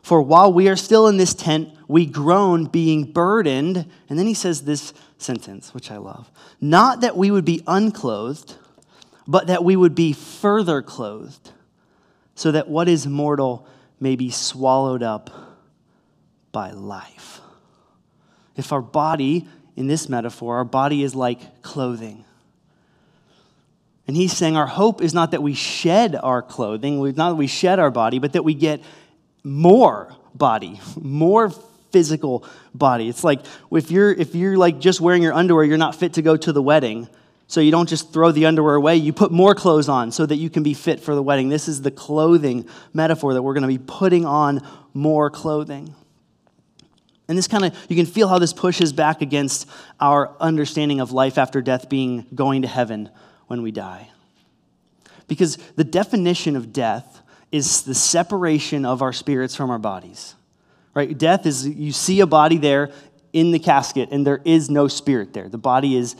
For 0.02 0.22
while 0.22 0.52
we 0.52 0.68
are 0.68 0.76
still 0.76 1.08
in 1.08 1.18
this 1.18 1.34
tent, 1.34 1.70
we 1.88 2.06
groan, 2.06 2.66
being 2.66 3.12
burdened. 3.12 3.90
And 4.10 4.20
then 4.20 4.28
he 4.28 4.34
says 4.34 4.64
this 4.64 4.94
sentence, 5.18 5.74
which 5.74 5.90
I 5.90 5.98
love 5.98 6.30
Not 6.60 7.02
that 7.02 7.16
we 7.16 7.32
would 7.32 7.46
be 7.46 7.64
unclothed, 7.68 8.56
but 9.28 9.48
that 9.48 9.64
we 9.64 9.76
would 9.76 9.96
be 9.96 10.12
further 10.14 10.82
clothed, 10.82 11.52
so 12.36 12.52
that 12.52 12.68
what 12.68 12.90
is 12.90 13.08
mortal 13.08 13.66
may 14.00 14.16
be 14.16 14.30
swallowed 14.30 15.02
up 15.02 15.30
by 16.52 16.72
life. 16.72 17.40
If 18.56 18.74
our 18.74 18.82
body, 18.82 19.48
in 19.76 19.88
this 19.88 20.10
metaphor, 20.10 20.58
our 20.58 20.66
body 20.66 21.04
is 21.04 21.16
like 21.16 21.62
clothing. 21.62 22.26
And 24.08 24.16
he's 24.18 24.36
saying 24.36 24.58
our 24.58 24.68
hope 24.68 25.02
is 25.02 25.14
not 25.14 25.32
that 25.32 25.42
we 25.42 25.54
shed 25.54 26.16
our 26.16 26.42
clothing, 26.42 27.02
not 27.16 27.30
that 27.30 27.36
we 27.36 27.48
shed 27.48 27.80
our 27.80 27.92
body, 27.92 28.20
but 28.20 28.34
that 28.34 28.44
we 28.44 28.54
get 28.54 28.82
more 29.44 30.14
body, 30.36 30.80
more 31.02 31.52
physical 31.92 32.46
body. 32.74 33.08
It's 33.08 33.24
like 33.24 33.42
if 33.72 33.92
you're 33.92 34.12
if 34.12 34.36
you're 34.36 34.58
like 34.58 34.80
just 34.80 35.00
wearing 35.00 35.22
your 35.22 35.34
underwear, 35.34 35.64
you're 35.64 35.78
not 35.78 35.96
fit 35.96 36.14
to 36.14 36.22
go 36.22 36.36
to 36.36 36.52
the 36.52 36.62
wedding. 36.62 37.08
So 37.48 37.62
you 37.62 37.72
don't 37.72 37.88
just 37.88 38.12
throw 38.12 38.32
the 38.32 38.48
underwear 38.48 38.76
away, 38.76 38.96
you 38.96 39.14
put 39.14 39.32
more 39.32 39.54
clothes 39.54 39.88
on 39.88 40.12
so 40.12 40.26
that 40.26 40.38
you 40.38 40.50
can 40.50 40.64
be 40.64 40.74
fit 40.74 41.00
for 41.02 41.14
the 41.14 41.22
wedding. 41.22 41.50
This 41.50 41.68
is 41.68 41.82
the 41.82 41.92
clothing 41.92 42.68
metaphor 42.94 43.34
that 43.34 43.44
we're 43.44 43.54
going 43.54 43.64
to 43.64 43.68
be 43.68 43.78
putting 43.78 44.26
on 44.26 44.66
more 44.94 45.30
clothing. 45.30 45.94
And 47.28 47.38
this 47.38 47.48
kind 47.48 47.66
of, 47.66 47.78
you 47.90 47.96
can 47.96 48.06
feel 48.06 48.28
how 48.28 48.40
this 48.40 48.54
pushes 48.54 48.92
back 48.92 49.22
against 49.22 49.70
our 50.00 50.36
understanding 50.40 51.00
of 51.00 51.12
life 51.12 51.38
after 51.38 51.62
death 51.62 51.90
being 51.90 52.26
going 52.34 52.64
to 52.64 52.68
heaven 52.68 53.10
when 53.54 53.62
we 53.62 53.70
die. 53.70 54.10
Because 55.28 55.58
the 55.76 55.84
definition 55.84 56.56
of 56.56 56.74
death 56.74 57.22
is 57.52 57.84
the 57.84 57.94
separation 57.94 58.84
of 58.84 59.04
our 59.04 59.14
spirits 59.14 59.54
from 59.56 59.70
our 59.70 59.78
bodies. 59.78 60.34
Right? 60.96 61.16
Death 61.16 61.46
is 61.46 61.68
you 61.68 61.92
see 61.92 62.20
a 62.22 62.26
body 62.26 62.58
there 62.58 62.92
in 63.32 63.52
the 63.52 63.60
casket 63.60 64.10
and 64.12 64.26
there 64.26 64.42
is 64.44 64.72
no 64.72 64.88
spirit 64.88 65.34
there. 65.34 65.48
The 65.50 65.60
body 65.60 65.96
is 65.96 66.16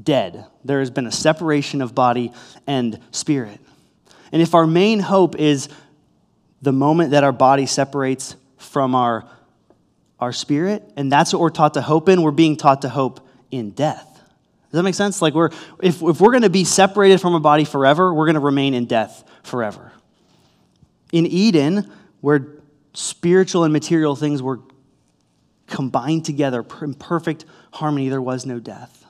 dead. 0.00 0.44
There 0.64 0.80
has 0.80 0.90
been 0.90 1.06
a 1.06 1.12
separation 1.12 1.82
of 1.82 1.94
body 1.94 2.32
and 2.66 2.98
spirit. 3.12 3.60
And 4.32 4.42
if 4.42 4.52
our 4.52 4.66
main 4.66 4.98
hope 4.98 5.36
is 5.36 5.68
the 6.62 6.72
moment 6.72 7.12
that 7.12 7.22
our 7.22 7.30
body 7.30 7.66
separates 7.66 8.34
from 8.58 8.96
our 8.96 9.24
our 10.18 10.32
spirit, 10.32 10.82
and 10.96 11.10
that's 11.10 11.32
what 11.32 11.40
we're 11.40 11.50
taught 11.50 11.74
to 11.74 11.82
hope 11.82 12.08
in. 12.08 12.22
We're 12.22 12.30
being 12.32 12.56
taught 12.56 12.82
to 12.82 12.88
hope 12.88 13.24
in 13.52 13.70
death. 13.70 14.11
Does 14.72 14.78
that 14.78 14.84
make 14.84 14.94
sense? 14.94 15.20
Like 15.20 15.34
we're 15.34 15.50
if, 15.82 16.00
if 16.02 16.18
we're 16.18 16.30
going 16.30 16.42
to 16.42 16.50
be 16.50 16.64
separated 16.64 17.20
from 17.20 17.34
a 17.34 17.40
body 17.40 17.66
forever, 17.66 18.12
we're 18.14 18.24
going 18.24 18.34
to 18.34 18.40
remain 18.40 18.72
in 18.72 18.86
death 18.86 19.22
forever. 19.42 19.92
In 21.12 21.26
Eden, 21.26 21.92
where 22.22 22.46
spiritual 22.94 23.64
and 23.64 23.72
material 23.72 24.16
things 24.16 24.42
were 24.42 24.60
combined 25.66 26.24
together 26.24 26.64
in 26.80 26.94
perfect 26.94 27.44
harmony, 27.74 28.08
there 28.08 28.22
was 28.22 28.46
no 28.46 28.58
death. 28.58 29.04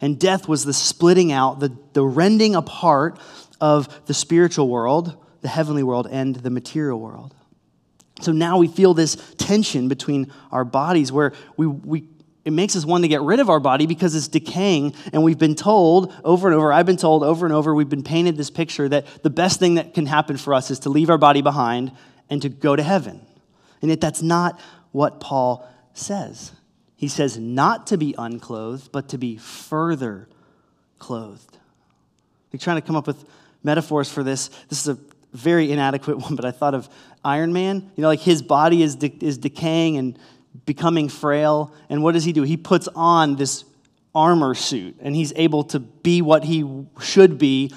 And 0.00 0.18
death 0.18 0.48
was 0.48 0.64
the 0.64 0.72
splitting 0.72 1.32
out, 1.32 1.60
the, 1.60 1.76
the 1.92 2.04
rending 2.04 2.54
apart 2.54 3.18
of 3.60 4.06
the 4.06 4.14
spiritual 4.14 4.68
world, 4.68 5.22
the 5.42 5.48
heavenly 5.48 5.82
world, 5.82 6.08
and 6.10 6.34
the 6.34 6.50
material 6.50 6.98
world. 6.98 7.34
So 8.22 8.32
now 8.32 8.56
we 8.56 8.68
feel 8.68 8.94
this 8.94 9.16
tension 9.36 9.88
between 9.88 10.32
our 10.50 10.64
bodies 10.64 11.12
where 11.12 11.34
we, 11.58 11.66
we, 11.66 12.08
it 12.44 12.52
makes 12.52 12.76
us 12.76 12.84
want 12.84 13.04
to 13.04 13.08
get 13.08 13.22
rid 13.22 13.40
of 13.40 13.48
our 13.48 13.60
body 13.60 13.86
because 13.86 14.14
it's 14.14 14.28
decaying. 14.28 14.94
And 15.12 15.22
we've 15.22 15.38
been 15.38 15.54
told 15.54 16.12
over 16.22 16.48
and 16.48 16.54
over, 16.54 16.72
I've 16.72 16.86
been 16.86 16.98
told 16.98 17.22
over 17.22 17.46
and 17.46 17.54
over, 17.54 17.74
we've 17.74 17.88
been 17.88 18.02
painted 18.02 18.36
this 18.36 18.50
picture 18.50 18.88
that 18.88 19.06
the 19.22 19.30
best 19.30 19.58
thing 19.58 19.76
that 19.76 19.94
can 19.94 20.06
happen 20.06 20.36
for 20.36 20.52
us 20.52 20.70
is 20.70 20.80
to 20.80 20.90
leave 20.90 21.08
our 21.08 21.18
body 21.18 21.40
behind 21.40 21.92
and 22.28 22.42
to 22.42 22.48
go 22.48 22.76
to 22.76 22.82
heaven. 22.82 23.24
And 23.80 23.90
yet 23.90 24.00
that's 24.00 24.20
not 24.20 24.60
what 24.92 25.20
Paul 25.20 25.68
says. 25.94 26.52
He 26.96 27.08
says 27.08 27.38
not 27.38 27.88
to 27.88 27.96
be 27.96 28.14
unclothed, 28.16 28.92
but 28.92 29.08
to 29.10 29.18
be 29.18 29.36
further 29.36 30.28
clothed. 30.98 31.58
We're 32.52 32.58
trying 32.58 32.80
to 32.80 32.86
come 32.86 32.96
up 32.96 33.06
with 33.06 33.24
metaphors 33.62 34.10
for 34.10 34.22
this. 34.22 34.48
This 34.68 34.86
is 34.86 34.88
a 34.88 34.98
very 35.32 35.72
inadequate 35.72 36.18
one, 36.22 36.36
but 36.36 36.44
I 36.44 36.50
thought 36.50 36.74
of 36.74 36.88
Iron 37.24 37.52
Man. 37.52 37.90
You 37.96 38.02
know, 38.02 38.08
like 38.08 38.20
his 38.20 38.42
body 38.42 38.82
is, 38.82 38.96
de- 38.96 39.16
is 39.20 39.38
decaying 39.38 39.96
and 39.96 40.18
becoming 40.66 41.08
frail. 41.08 41.74
And 41.88 42.02
what 42.02 42.12
does 42.12 42.24
he 42.24 42.32
do? 42.32 42.42
He 42.42 42.56
puts 42.56 42.88
on 42.94 43.36
this 43.36 43.64
armor 44.14 44.54
suit 44.54 44.96
and 45.00 45.14
he's 45.16 45.32
able 45.36 45.64
to 45.64 45.80
be 45.80 46.22
what 46.22 46.44
he 46.44 46.64
should 47.00 47.38
be 47.38 47.72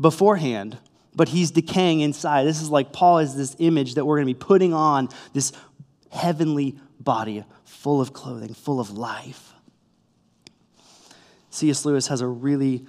beforehand, 0.00 0.78
but 1.14 1.28
he's 1.28 1.50
decaying 1.50 2.00
inside. 2.00 2.44
This 2.44 2.62
is 2.62 2.70
like 2.70 2.92
Paul 2.92 3.18
is 3.18 3.36
this 3.36 3.56
image 3.58 3.94
that 3.94 4.04
we're 4.04 4.16
going 4.16 4.28
to 4.28 4.34
be 4.34 4.38
putting 4.38 4.72
on 4.72 5.08
this 5.32 5.52
heavenly 6.10 6.76
body 7.00 7.44
full 7.64 8.00
of 8.00 8.12
clothing, 8.12 8.54
full 8.54 8.80
of 8.80 8.90
life. 8.90 9.52
C.S. 11.50 11.84
Lewis 11.84 12.06
has 12.08 12.20
a 12.20 12.26
really 12.26 12.86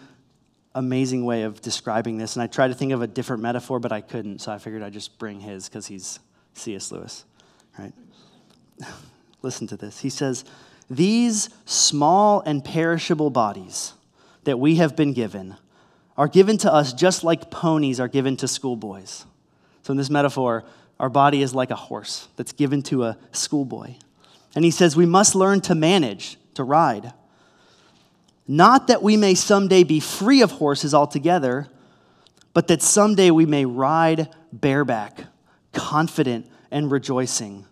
amazing 0.75 1.25
way 1.25 1.43
of 1.43 1.61
describing 1.61 2.17
this. 2.17 2.35
And 2.35 2.43
I 2.43 2.47
tried 2.47 2.69
to 2.69 2.73
think 2.73 2.91
of 2.91 3.01
a 3.01 3.07
different 3.07 3.41
metaphor, 3.41 3.79
but 3.79 3.91
I 3.91 4.01
couldn't. 4.01 4.39
So 4.39 4.51
I 4.51 4.57
figured 4.59 4.83
I'd 4.83 4.93
just 4.93 5.17
bring 5.17 5.39
his 5.39 5.67
because 5.67 5.87
he's 5.87 6.19
C.S. 6.53 6.91
Lewis, 6.91 7.25
right? 7.77 7.93
Listen 9.41 9.67
to 9.67 9.77
this. 9.77 9.99
He 9.99 10.09
says, 10.09 10.45
These 10.89 11.49
small 11.65 12.41
and 12.41 12.63
perishable 12.63 13.29
bodies 13.29 13.93
that 14.43 14.59
we 14.59 14.75
have 14.75 14.95
been 14.95 15.13
given 15.13 15.55
are 16.17 16.27
given 16.27 16.57
to 16.59 16.73
us 16.73 16.91
just 16.93 17.23
like 17.23 17.49
ponies 17.49 17.99
are 17.99 18.07
given 18.07 18.35
to 18.37 18.47
schoolboys. 18.47 19.25
So 19.83 19.91
in 19.91 19.97
this 19.97 20.09
metaphor, 20.09 20.65
our 20.99 21.09
body 21.09 21.41
is 21.41 21.55
like 21.55 21.71
a 21.71 21.75
horse 21.75 22.27
that's 22.35 22.51
given 22.51 22.81
to 22.83 23.05
a 23.05 23.17
schoolboy. 23.31 23.95
And 24.55 24.65
he 24.65 24.71
says, 24.71 24.95
We 24.95 25.05
must 25.05 25.35
learn 25.35 25.61
to 25.61 25.75
manage, 25.75 26.37
to 26.55 26.63
ride 26.63 27.13
not 28.51 28.87
that 28.87 29.03
we 29.03 29.15
may 29.15 29.35
someday 29.35 29.83
be 29.83 29.99
free 29.99 30.41
of 30.41 30.53
horses 30.53 30.95
altogether, 30.95 31.67
but 32.51 32.67
that 32.69 32.81
someday 32.81 33.29
we 33.29 33.45
may 33.45 33.63
ride 33.63 34.27
bareback, 34.51 35.25
confident 35.71 36.47
and 36.71 36.89
rejoicing, 36.89 37.67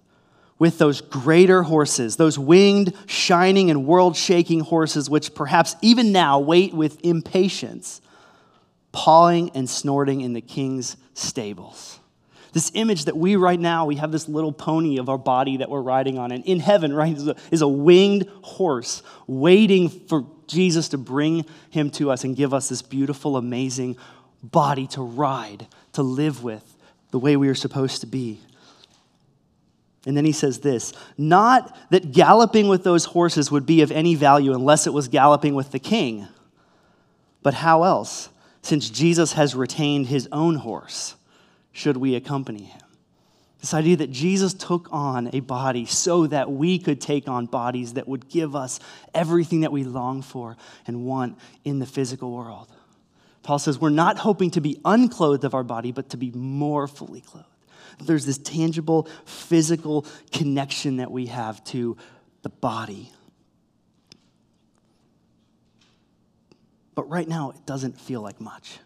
with 0.60 0.78
those 0.78 1.02
greater 1.02 1.64
horses, 1.64 2.16
those 2.16 2.40
winged, 2.40 2.94
shining, 3.06 3.70
and 3.70 3.86
world 3.86 4.16
shaking 4.16 4.62
horses, 4.62 5.10
which 5.10 5.36
perhaps 5.36 5.76
even 5.82 6.12
now 6.12 6.40
wait 6.40 6.74
with 6.74 7.00
impatience, 7.04 8.02
pawing 8.92 9.52
and 9.52 9.70
snorting 9.70 10.22
in 10.22 10.34
the 10.34 10.42
king's 10.42 10.98
stables. 11.14 12.00
This 12.54 12.72
image 12.74 13.06
that 13.06 13.16
we 13.16 13.36
right 13.36 13.60
now, 13.60 13.86
we 13.86 13.98
have 13.98 14.12
this 14.12 14.28
little 14.28 14.52
pony 14.52 14.98
of 14.98 15.10
our 15.10 15.18
body 15.18 15.58
that 15.58 15.70
we're 15.70 15.82
riding 15.82 16.18
on. 16.18 16.32
And 16.32 16.44
in 16.46 16.60
heaven, 16.60 16.92
right, 16.92 17.16
is 17.16 17.28
a, 17.28 17.36
is 17.52 17.62
a 17.62 17.68
winged 17.68 18.28
horse 18.42 19.04
waiting 19.28 19.90
for 19.90 20.26
Jesus 20.48 20.90
to 20.90 20.98
bring 20.98 21.46
him 21.70 21.92
to 21.92 22.10
us 22.10 22.24
and 22.24 22.36
give 22.36 22.54
us 22.54 22.70
this 22.70 22.82
beautiful, 22.82 23.38
amazing 23.38 23.98
body 24.42 24.88
to 24.88 25.02
ride, 25.04 25.68
to 25.94 26.02
live 26.02 26.42
with 26.42 26.64
the 27.12 27.20
way 27.20 27.38
we 27.38 27.48
are 27.48 27.56
supposed 27.56 28.02
to 28.02 28.08
be. 28.08 28.40
And 30.08 30.16
then 30.16 30.24
he 30.24 30.32
says 30.32 30.60
this 30.60 30.94
not 31.18 31.78
that 31.92 32.14
galloping 32.14 32.70
with 32.70 32.84
those 32.84 33.06
horses 33.06 33.52
would 33.52 33.66
be 33.66 33.82
of 33.82 33.92
any 33.92 34.16
value 34.16 34.54
unless 34.54 34.88
it 34.88 34.94
was 34.94 35.10
galloping 35.10 35.54
with 35.54 35.72
the 35.72 35.80
king. 35.80 36.28
But 37.44 37.54
how 37.54 37.84
else? 37.84 38.30
Since 38.62 38.90
Jesus 38.90 39.34
has 39.34 39.54
retained 39.54 40.08
his 40.08 40.28
own 40.32 40.56
horse, 40.56 41.16
should 41.72 41.98
we 41.98 42.16
accompany 42.16 42.64
him? 42.64 42.82
This 43.60 43.74
idea 43.74 43.98
that 43.98 44.12
Jesus 44.12 44.54
took 44.54 44.88
on 44.92 45.30
a 45.34 45.42
body 45.42 45.86
so 45.86 46.28
that 46.28 46.52
we 46.52 46.80
could 46.80 47.02
take 47.02 47.28
on 47.28 47.46
bodies 47.46 47.94
that 47.94 48.08
would 48.08 48.30
give 48.30 48.56
us 48.56 48.80
everything 49.14 49.62
that 49.62 49.72
we 49.72 49.84
long 49.84 50.22
for 50.22 50.58
and 50.86 51.06
want 51.06 51.38
in 51.66 51.80
the 51.80 51.86
physical 51.86 52.32
world. 52.32 52.70
Paul 53.44 53.60
says 53.60 53.80
we're 53.80 53.90
not 53.90 54.20
hoping 54.20 54.52
to 54.52 54.62
be 54.62 54.80
unclothed 54.86 55.44
of 55.44 55.54
our 55.54 55.64
body, 55.64 55.92
but 55.92 56.10
to 56.12 56.18
be 56.18 56.32
more 56.32 56.88
fully 56.88 57.22
clothed. 57.22 57.47
There's 58.00 58.26
this 58.26 58.38
tangible, 58.38 59.08
physical 59.26 60.06
connection 60.32 60.98
that 60.98 61.12
we 61.12 61.28
have 61.28 61.64
to 61.66 61.98
the 62.44 62.50
body. 62.50 63.12
But 66.96 67.10
right 67.10 67.28
now, 67.28 67.52
it 67.52 67.66
doesn't 67.66 68.00
feel 68.00 68.22
like 68.22 68.40
much. 68.42 68.80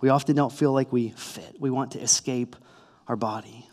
We 0.00 0.08
often 0.08 0.34
don't 0.34 0.52
feel 0.52 0.72
like 0.72 0.92
we 0.92 1.10
fit. 1.10 1.56
We 1.60 1.70
want 1.70 1.92
to 1.92 2.00
escape 2.00 2.56
our 3.08 3.16
body. 3.16 3.68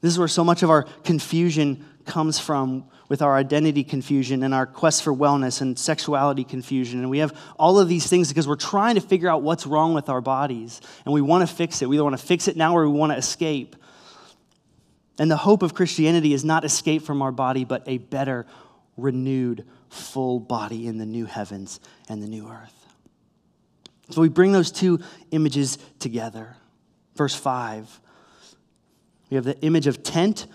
This 0.00 0.12
is 0.12 0.18
where 0.18 0.28
so 0.28 0.44
much 0.44 0.62
of 0.62 0.70
our 0.70 0.84
confusion 1.04 1.84
comes 2.06 2.38
from 2.38 2.84
with 3.08 3.22
our 3.22 3.36
identity 3.36 3.84
confusion 3.84 4.42
and 4.42 4.52
our 4.52 4.66
quest 4.66 5.02
for 5.02 5.14
wellness 5.14 5.60
and 5.60 5.78
sexuality 5.78 6.44
confusion. 6.44 7.00
And 7.00 7.10
we 7.10 7.18
have 7.18 7.34
all 7.58 7.78
of 7.78 7.88
these 7.88 8.06
things 8.06 8.28
because 8.28 8.46
we're 8.46 8.56
trying 8.56 8.96
to 8.96 9.00
figure 9.00 9.28
out 9.28 9.42
what's 9.42 9.66
wrong 9.66 9.94
with 9.94 10.08
our 10.08 10.20
bodies. 10.20 10.80
And 11.04 11.14
we 11.14 11.22
want 11.22 11.48
to 11.48 11.54
fix 11.54 11.80
it. 11.80 11.88
We 11.88 11.96
either 11.96 12.04
want 12.04 12.18
to 12.18 12.24
fix 12.24 12.48
it 12.48 12.56
now 12.56 12.76
or 12.76 12.88
we 12.88 12.98
want 12.98 13.12
to 13.12 13.18
escape. 13.18 13.76
And 15.18 15.30
the 15.30 15.36
hope 15.36 15.62
of 15.62 15.74
Christianity 15.74 16.32
is 16.34 16.44
not 16.44 16.64
escape 16.64 17.02
from 17.02 17.22
our 17.22 17.32
body, 17.32 17.64
but 17.64 17.82
a 17.86 17.98
better, 17.98 18.46
renewed, 18.96 19.64
full 19.88 20.38
body 20.38 20.86
in 20.86 20.98
the 20.98 21.06
new 21.06 21.24
heavens 21.24 21.80
and 22.08 22.22
the 22.22 22.28
new 22.28 22.48
earth. 22.48 22.74
So 24.10 24.20
we 24.20 24.28
bring 24.28 24.52
those 24.52 24.70
two 24.70 25.00
images 25.30 25.78
together. 25.98 26.56
Verse 27.16 27.34
5 27.34 28.00
we 29.30 29.34
have 29.34 29.44
the 29.44 29.60
image 29.60 29.86
of 29.86 30.02
tent 30.02 30.46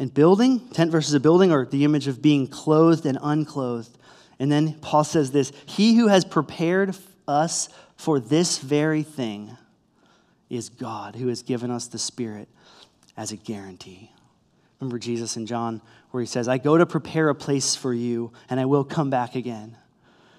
and 0.00 0.12
building, 0.12 0.60
tent 0.70 0.90
versus 0.90 1.12
a 1.12 1.20
building, 1.20 1.52
or 1.52 1.66
the 1.66 1.84
image 1.84 2.08
of 2.08 2.22
being 2.22 2.48
clothed 2.48 3.04
and 3.04 3.18
unclothed. 3.22 3.96
And 4.38 4.50
then 4.50 4.72
Paul 4.80 5.04
says 5.04 5.30
this 5.30 5.52
He 5.66 5.94
who 5.94 6.08
has 6.08 6.24
prepared 6.24 6.96
us 7.28 7.68
for 7.96 8.18
this 8.18 8.58
very 8.58 9.02
thing 9.02 9.56
is 10.48 10.70
God, 10.70 11.14
who 11.14 11.28
has 11.28 11.42
given 11.42 11.70
us 11.70 11.86
the 11.86 11.98
Spirit 11.98 12.48
as 13.14 13.30
a 13.30 13.36
guarantee. 13.36 14.10
Remember 14.80 14.98
Jesus 14.98 15.36
in 15.36 15.44
John, 15.44 15.82
where 16.12 16.22
he 16.22 16.26
says, 16.26 16.48
I 16.48 16.56
go 16.56 16.78
to 16.78 16.86
prepare 16.86 17.28
a 17.28 17.34
place 17.34 17.76
for 17.76 17.92
you, 17.92 18.32
and 18.48 18.58
I 18.58 18.64
will 18.64 18.84
come 18.84 19.10
back 19.10 19.34
again. 19.34 19.76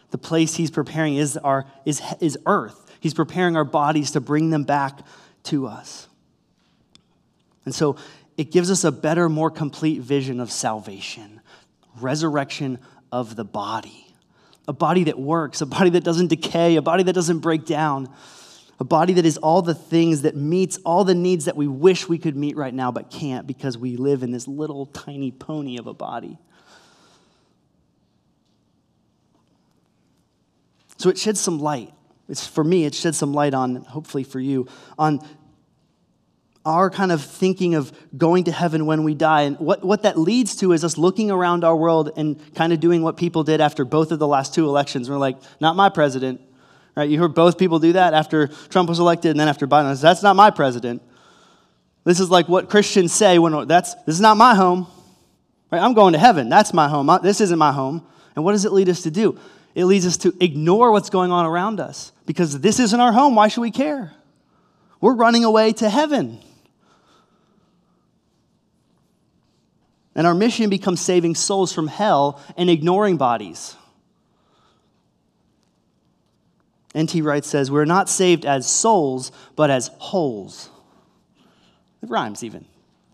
The 0.09 0.17
place 0.17 0.55
he's 0.55 0.71
preparing 0.71 1.15
is, 1.15 1.37
our, 1.37 1.67
is, 1.85 2.01
is 2.19 2.37
earth. 2.47 2.91
He's 2.99 3.13
preparing 3.13 3.55
our 3.55 3.63
bodies 3.63 4.11
to 4.11 4.21
bring 4.21 4.49
them 4.49 4.63
back 4.63 5.01
to 5.43 5.67
us. 5.67 6.07
And 7.65 7.75
so 7.75 7.97
it 8.37 8.51
gives 8.51 8.71
us 8.71 8.83
a 8.83 8.91
better, 8.91 9.29
more 9.29 9.51
complete 9.51 10.01
vision 10.01 10.39
of 10.39 10.51
salvation, 10.51 11.41
resurrection 11.99 12.79
of 13.11 13.35
the 13.35 13.43
body. 13.43 14.07
A 14.67 14.73
body 14.73 15.05
that 15.05 15.19
works, 15.19 15.61
a 15.61 15.65
body 15.65 15.89
that 15.91 16.03
doesn't 16.03 16.27
decay, 16.27 16.75
a 16.75 16.81
body 16.81 17.03
that 17.03 17.13
doesn't 17.13 17.39
break 17.39 17.65
down, 17.65 18.09
a 18.79 18.83
body 18.83 19.13
that 19.13 19.25
is 19.25 19.37
all 19.37 19.61
the 19.61 19.75
things 19.75 20.23
that 20.23 20.35
meets 20.35 20.77
all 20.85 21.03
the 21.03 21.13
needs 21.13 21.45
that 21.45 21.55
we 21.55 21.67
wish 21.67 22.07
we 22.09 22.17
could 22.17 22.35
meet 22.35 22.55
right 22.55 22.73
now 22.73 22.91
but 22.91 23.11
can't 23.11 23.45
because 23.45 23.77
we 23.77 23.97
live 23.97 24.23
in 24.23 24.31
this 24.31 24.47
little 24.47 24.87
tiny 24.87 25.31
pony 25.31 25.77
of 25.77 25.87
a 25.87 25.93
body. 25.93 26.39
So 30.97 31.09
it 31.09 31.17
sheds 31.17 31.39
some 31.39 31.59
light. 31.59 31.93
It's, 32.29 32.47
for 32.47 32.63
me, 32.63 32.85
it 32.85 32.95
sheds 32.95 33.17
some 33.17 33.33
light 33.33 33.53
on, 33.53 33.75
hopefully 33.77 34.23
for 34.23 34.39
you, 34.39 34.67
on 34.97 35.19
our 36.65 36.89
kind 36.89 37.11
of 37.11 37.23
thinking 37.23 37.75
of 37.75 37.91
going 38.15 38.43
to 38.43 38.51
heaven 38.51 38.85
when 38.85 39.03
we 39.03 39.15
die. 39.15 39.41
And 39.41 39.57
what, 39.59 39.83
what 39.83 40.03
that 40.03 40.17
leads 40.17 40.55
to 40.57 40.73
is 40.73 40.83
us 40.83 40.97
looking 40.97 41.31
around 41.31 41.63
our 41.63 41.75
world 41.75 42.11
and 42.15 42.39
kind 42.53 42.71
of 42.71 42.79
doing 42.79 43.01
what 43.01 43.17
people 43.17 43.43
did 43.43 43.61
after 43.61 43.83
both 43.83 44.11
of 44.11 44.19
the 44.19 44.27
last 44.27 44.53
two 44.53 44.67
elections. 44.67 45.09
We're 45.09 45.17
like, 45.17 45.37
not 45.59 45.75
my 45.75 45.89
president. 45.89 46.41
Right? 46.95 47.09
You 47.09 47.19
heard 47.19 47.33
both 47.33 47.57
people 47.57 47.79
do 47.79 47.93
that 47.93 48.13
after 48.13 48.47
Trump 48.69 48.89
was 48.89 48.99
elected 48.99 49.31
and 49.31 49.39
then 49.39 49.47
after 49.47 49.65
Biden. 49.65 49.99
That's 49.99 50.21
not 50.21 50.35
my 50.35 50.51
president. 50.51 51.01
This 52.03 52.19
is 52.19 52.29
like 52.29 52.47
what 52.49 52.69
Christians 52.69 53.13
say 53.13 53.39
when 53.39 53.67
that's 53.67 53.93
this 54.05 54.15
is 54.15 54.21
not 54.21 54.37
my 54.37 54.55
home. 54.55 54.87
Right? 55.71 55.81
I'm 55.81 55.93
going 55.93 56.13
to 56.13 56.19
heaven. 56.19 56.49
That's 56.49 56.73
my 56.73 56.89
home. 56.89 57.09
This 57.23 57.41
isn't 57.41 57.57
my 57.57 57.71
home. 57.71 58.05
And 58.35 58.43
what 58.43 58.51
does 58.51 58.65
it 58.65 58.71
lead 58.71 58.89
us 58.89 59.03
to 59.03 59.11
do? 59.11 59.39
It 59.73 59.85
leads 59.85 60.05
us 60.05 60.17
to 60.17 60.35
ignore 60.41 60.91
what's 60.91 61.09
going 61.09 61.31
on 61.31 61.45
around 61.45 61.79
us 61.79 62.11
because 62.25 62.59
this 62.59 62.79
isn't 62.79 62.99
our 62.99 63.13
home. 63.13 63.35
Why 63.35 63.47
should 63.47 63.61
we 63.61 63.71
care? 63.71 64.11
We're 64.99 65.15
running 65.15 65.45
away 65.45 65.71
to 65.73 65.89
heaven. 65.89 66.39
And 70.15 70.27
our 70.27 70.33
mission 70.33 70.69
becomes 70.69 70.99
saving 70.99 71.35
souls 71.35 71.71
from 71.73 71.87
hell 71.87 72.41
and 72.57 72.69
ignoring 72.69 73.17
bodies. 73.17 73.75
N.T. 76.93 77.21
Wright 77.21 77.45
says, 77.45 77.71
We're 77.71 77.85
not 77.85 78.09
saved 78.09 78.45
as 78.45 78.67
souls, 78.67 79.31
but 79.55 79.69
as 79.69 79.89
wholes. 79.99 80.69
It 82.03 82.09
rhymes 82.09 82.43
even, 82.43 82.65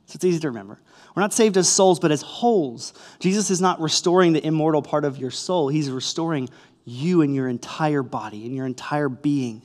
so 0.07 0.15
it's 0.15 0.25
easy 0.25 0.39
to 0.39 0.47
remember. 0.47 0.79
We're 1.15 1.21
not 1.21 1.33
saved 1.33 1.57
as 1.57 1.69
souls, 1.69 1.99
but 1.99 2.11
as 2.11 2.21
wholes. 2.21 2.93
Jesus 3.19 3.49
is 3.51 3.59
not 3.61 3.79
restoring 3.81 4.33
the 4.33 4.45
immortal 4.45 4.81
part 4.81 5.05
of 5.05 5.17
your 5.17 5.31
soul, 5.31 5.67
He's 5.67 5.91
restoring 5.91 6.49
you 6.85 7.21
and 7.21 7.35
your 7.35 7.49
entire 7.49 8.01
body 8.01 8.45
and 8.45 8.55
your 8.55 8.65
entire 8.65 9.09
being. 9.09 9.61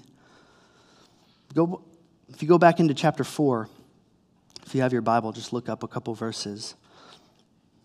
Go, 1.55 1.83
if 2.29 2.43
you 2.43 2.49
go 2.49 2.59
back 2.59 2.81
into 2.81 2.95
chapter 2.95 3.23
4, 3.23 3.69
if 4.67 4.75
you 4.75 4.83
have 4.83 4.93
your 4.93 5.03
Bible, 5.03 5.33
just 5.33 5.53
look 5.53 5.69
up 5.69 5.83
a 5.83 5.89
couple 5.89 6.15
verses. 6.15 6.75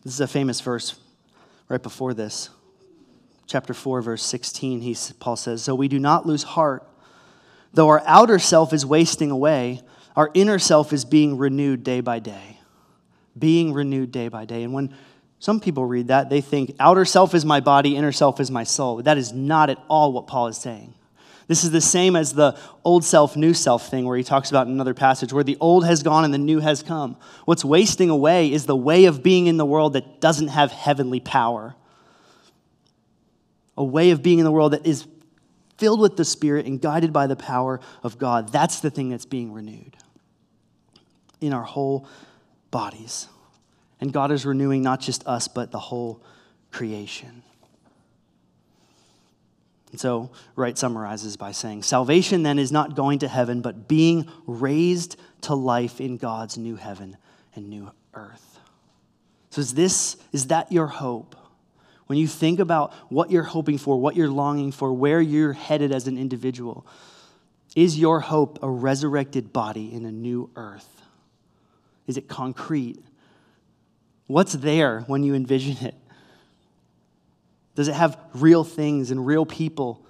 This 0.08 0.14
is 0.14 0.22
a 0.22 0.28
famous 0.28 0.62
verse 0.62 0.98
right 1.68 1.84
before 1.84 2.14
this. 2.14 2.50
Chapter 3.46 3.74
4, 3.74 4.02
verse 4.02 4.24
16, 4.24 4.80
he, 4.80 4.96
Paul 5.20 5.36
says, 5.36 5.62
So 5.62 5.76
we 5.76 5.90
do 5.90 6.00
not 6.00 6.26
lose 6.26 6.44
heart. 6.44 6.88
Though 7.74 7.90
our 7.90 8.02
outer 8.06 8.40
self 8.40 8.72
is 8.72 8.86
wasting 8.86 9.32
away, 9.32 9.82
our 10.16 10.32
inner 10.34 10.60
self 10.60 10.94
is 10.94 11.04
being 11.04 11.38
renewed 11.38 11.84
day 11.84 12.00
by 12.00 12.20
day. 12.20 12.58
Being 13.38 13.74
renewed 13.74 14.14
day 14.14 14.30
by 14.30 14.46
day. 14.46 14.64
And 14.64 14.72
when 14.72 14.96
some 15.40 15.60
people 15.60 15.86
read 15.86 16.08
that, 16.08 16.30
they 16.30 16.40
think 16.40 16.74
outer 16.80 17.04
self 17.04 17.36
is 17.36 17.44
my 17.44 17.60
body, 17.60 17.98
inner 17.98 18.14
self 18.14 18.40
is 18.40 18.50
my 18.50 18.64
soul. 18.64 19.02
That 19.02 19.18
is 19.18 19.34
not 19.34 19.70
at 19.70 19.84
all 19.90 20.14
what 20.14 20.26
Paul 20.26 20.48
is 20.48 20.58
saying. 20.58 20.94
This 21.48 21.64
is 21.64 21.72
the 21.72 21.82
same 21.82 22.16
as 22.16 22.34
the 22.34 22.58
old 22.84 23.06
self, 23.06 23.38
new 23.38 23.54
self 23.54 23.90
thing 23.90 24.06
where 24.06 24.18
he 24.18 24.24
talks 24.24 24.50
about 24.50 24.68
in 24.68 24.74
another 24.74 24.94
passage 24.94 25.32
where 25.32 25.44
the 25.44 25.58
old 25.60 25.86
has 25.86 26.04
gone 26.04 26.26
and 26.26 26.34
the 26.34 26.38
new 26.38 26.60
has 26.60 26.84
come. 26.84 27.18
What's 27.46 27.64
wasting 27.64 28.10
away 28.10 28.52
is 28.52 28.66
the 28.66 28.76
way 28.76 29.06
of 29.06 29.24
being 29.24 29.48
in 29.48 29.58
the 29.58 29.66
world 29.66 29.94
that 29.94 30.20
doesn't 30.20 30.50
have 30.50 30.72
heavenly 30.72 31.22
power. 31.22 31.76
A 33.78 33.84
way 33.84 34.12
of 34.12 34.22
being 34.22 34.40
in 34.40 34.46
the 34.46 34.52
world 34.52 34.74
that 34.74 34.86
is 34.86 35.08
filled 35.78 36.02
with 36.02 36.18
the 36.18 36.26
Spirit 36.26 36.66
and 36.66 36.82
guided 36.82 37.14
by 37.14 37.28
the 37.28 37.36
power 37.36 37.80
of 38.04 38.18
God. 38.18 38.52
That's 38.52 38.82
the 38.82 38.90
thing 38.90 39.10
that's 39.10 39.26
being 39.26 39.54
renewed 39.54 39.96
in 41.40 41.54
our 41.54 41.64
whole 41.64 42.08
bodies. 42.72 43.28
And 44.02 44.12
God 44.12 44.32
is 44.32 44.46
renewing 44.46 44.82
not 44.82 45.00
just 45.00 45.26
us, 45.26 45.48
but 45.48 45.72
the 45.72 45.80
whole 45.80 46.22
creation. 46.72 47.44
And 49.92 50.00
so, 50.00 50.32
Wright 50.56 50.78
summarizes 50.78 51.38
by 51.38 51.52
saying 51.52 51.84
Salvation 51.84 52.44
then 52.44 52.60
is 52.60 52.72
not 52.72 52.96
going 52.96 53.20
to 53.20 53.28
heaven, 53.28 53.62
but 53.62 53.88
being 53.88 54.30
raised 54.46 55.18
to 55.42 55.56
life 55.56 56.02
in 56.02 56.18
God's 56.18 56.58
new 56.58 56.76
heaven 56.76 57.18
and 57.56 57.70
new 57.70 57.92
earth. 58.14 58.60
So, 59.50 59.62
is 59.62 59.74
this, 59.74 60.18
is 60.34 60.48
that 60.48 60.72
your 60.72 60.88
hope? 60.88 61.36
When 62.08 62.18
you 62.18 62.28
think 62.28 62.60
about 62.60 62.94
what 63.10 63.32
you're 63.32 63.44
hoping 63.44 63.78
for, 63.78 64.00
what 64.00 64.16
you're 64.16 64.30
longing 64.30 64.72
for, 64.72 64.94
where 64.94 65.22
you're 65.22 65.54
headed 65.54 65.92
as 65.92 66.08
an 66.08 66.18
individual, 66.18 66.86
is 67.76 68.00
your 68.00 68.22
hope 68.22 68.60
a 68.62 68.70
resurrected 68.70 69.54
body 69.54 69.94
in 69.94 70.06
a 70.06 70.12
new 70.12 70.50
earth? 70.56 71.02
Is 72.08 72.18
it 72.18 72.28
concrete? 72.28 72.98
What's 74.28 74.54
there 74.54 75.02
when 75.02 75.24
you 75.24 75.36
envision 75.36 75.86
it? 75.86 75.96
Does 77.78 77.88
it 77.88 77.94
have 77.94 78.20
real 78.34 78.64
things 78.64 79.12
and 79.12 79.24
real 79.24 79.46
people? 79.46 80.04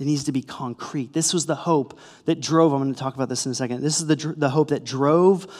It 0.00 0.04
needs 0.04 0.22
to 0.24 0.32
be 0.32 0.42
concrete. 0.42 1.12
This 1.12 1.34
was 1.34 1.46
the 1.46 1.56
hope 1.56 1.98
that 2.26 2.40
drove, 2.40 2.72
I'm 2.72 2.80
going 2.80 2.94
to 2.94 2.98
talk 2.98 3.16
about 3.16 3.28
this 3.28 3.46
in 3.46 3.50
a 3.50 3.54
second. 3.54 3.82
This 3.82 3.98
is 3.98 4.06
the, 4.06 4.14
the 4.36 4.50
hope 4.50 4.68
that 4.68 4.84
drove 4.84 5.52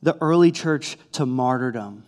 the 0.00 0.16
early 0.22 0.50
church 0.50 0.96
to 1.12 1.26
martyrdom. 1.26 2.04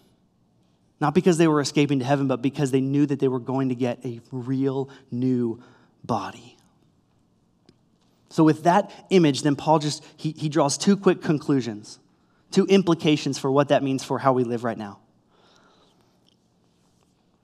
Not 0.98 1.12
because 1.14 1.36
they 1.36 1.46
were 1.46 1.60
escaping 1.60 1.98
to 1.98 2.06
heaven, 2.06 2.26
but 2.26 2.40
because 2.40 2.70
they 2.70 2.80
knew 2.80 3.04
that 3.04 3.18
they 3.20 3.28
were 3.28 3.38
going 3.38 3.68
to 3.68 3.74
get 3.74 4.02
a 4.02 4.22
real 4.32 4.88
new 5.10 5.62
body. 6.02 6.56
So, 8.30 8.44
with 8.44 8.62
that 8.62 8.90
image, 9.10 9.42
then 9.42 9.56
Paul 9.56 9.78
just 9.78 10.02
he, 10.16 10.30
he 10.30 10.48
draws 10.48 10.78
two 10.78 10.96
quick 10.96 11.20
conclusions, 11.20 11.98
two 12.50 12.64
implications 12.64 13.36
for 13.36 13.50
what 13.50 13.68
that 13.68 13.82
means 13.82 14.02
for 14.02 14.18
how 14.18 14.32
we 14.32 14.44
live 14.44 14.64
right 14.64 14.78
now. 14.78 15.00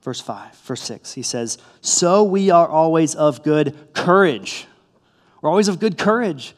Verse 0.02 0.20
5, 0.20 0.56
verse 0.56 0.82
6, 0.82 1.12
he 1.12 1.22
says, 1.22 1.58
So 1.82 2.24
we 2.24 2.50
are 2.50 2.68
always 2.68 3.14
of 3.14 3.42
good 3.42 3.76
courage. 3.92 4.66
We're 5.42 5.50
always 5.50 5.68
of 5.68 5.78
good 5.78 5.98
courage. 5.98 6.54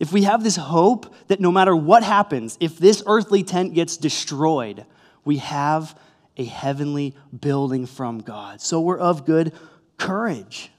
If 0.00 0.12
we 0.12 0.22
have 0.22 0.42
this 0.42 0.56
hope 0.56 1.12
that 1.26 1.40
no 1.40 1.50
matter 1.50 1.74
what 1.74 2.02
happens, 2.02 2.56
if 2.60 2.78
this 2.78 3.02
earthly 3.06 3.42
tent 3.42 3.74
gets 3.74 3.96
destroyed, 3.96 4.86
we 5.24 5.38
have 5.38 5.98
a 6.36 6.44
heavenly 6.44 7.14
building 7.38 7.84
from 7.84 8.20
God. 8.20 8.60
So 8.60 8.80
we're 8.80 8.98
of 8.98 9.26
good 9.26 9.52
courage. 9.96 10.70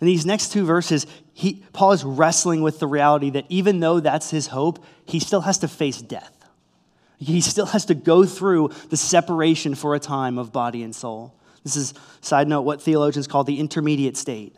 In 0.00 0.06
these 0.06 0.24
next 0.24 0.52
two 0.52 0.64
verses, 0.64 1.06
he, 1.34 1.62
Paul 1.72 1.92
is 1.92 2.04
wrestling 2.04 2.62
with 2.62 2.78
the 2.78 2.86
reality 2.86 3.30
that 3.30 3.44
even 3.48 3.80
though 3.80 4.00
that's 4.00 4.30
his 4.30 4.48
hope, 4.48 4.82
he 5.04 5.20
still 5.20 5.42
has 5.42 5.58
to 5.58 5.68
face 5.68 6.00
death. 6.00 6.37
He 7.18 7.40
still 7.40 7.66
has 7.66 7.84
to 7.86 7.94
go 7.94 8.24
through 8.24 8.70
the 8.90 8.96
separation 8.96 9.74
for 9.74 9.94
a 9.94 9.98
time 9.98 10.38
of 10.38 10.52
body 10.52 10.82
and 10.82 10.94
soul. 10.94 11.34
This 11.64 11.76
is, 11.76 11.94
side 12.20 12.48
note, 12.48 12.62
what 12.62 12.80
theologians 12.80 13.26
call 13.26 13.44
the 13.44 13.58
intermediate 13.58 14.16
state. 14.16 14.54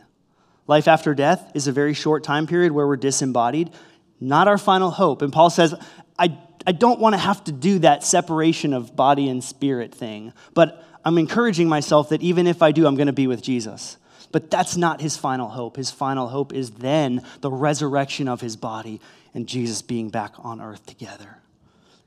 Life 0.67 0.87
after 0.87 1.13
death 1.13 1.51
is 1.55 1.67
a 1.67 1.71
very 1.71 1.93
short 1.93 2.23
time 2.23 2.47
period 2.47 2.71
where 2.71 2.87
we're 2.87 2.97
disembodied, 2.97 3.71
not 4.19 4.47
our 4.47 4.59
final 4.59 4.91
hope. 4.91 5.21
And 5.21 5.33
Paul 5.33 5.49
says, 5.49 5.73
I, 6.17 6.37
I 6.65 6.71
don't 6.71 6.99
want 6.99 7.13
to 7.13 7.19
have 7.19 7.43
to 7.45 7.51
do 7.51 7.79
that 7.79 8.03
separation 8.03 8.73
of 8.73 8.95
body 8.95 9.27
and 9.27 9.43
spirit 9.43 9.93
thing, 9.93 10.31
but 10.53 10.85
I'm 11.03 11.17
encouraging 11.17 11.67
myself 11.67 12.09
that 12.09 12.21
even 12.21 12.45
if 12.45 12.61
I 12.61 12.71
do, 12.71 12.85
I'm 12.85 12.95
going 12.95 13.07
to 13.07 13.13
be 13.13 13.27
with 13.27 13.41
Jesus. 13.41 13.97
But 14.31 14.49
that's 14.49 14.77
not 14.77 15.01
his 15.01 15.17
final 15.17 15.49
hope. 15.49 15.75
His 15.75 15.91
final 15.91 16.29
hope 16.29 16.53
is 16.53 16.71
then 16.71 17.21
the 17.41 17.51
resurrection 17.51 18.27
of 18.27 18.39
his 18.39 18.55
body 18.55 19.01
and 19.33 19.47
Jesus 19.47 19.81
being 19.81 20.09
back 20.09 20.33
on 20.39 20.61
earth 20.61 20.85
together. 20.85 21.40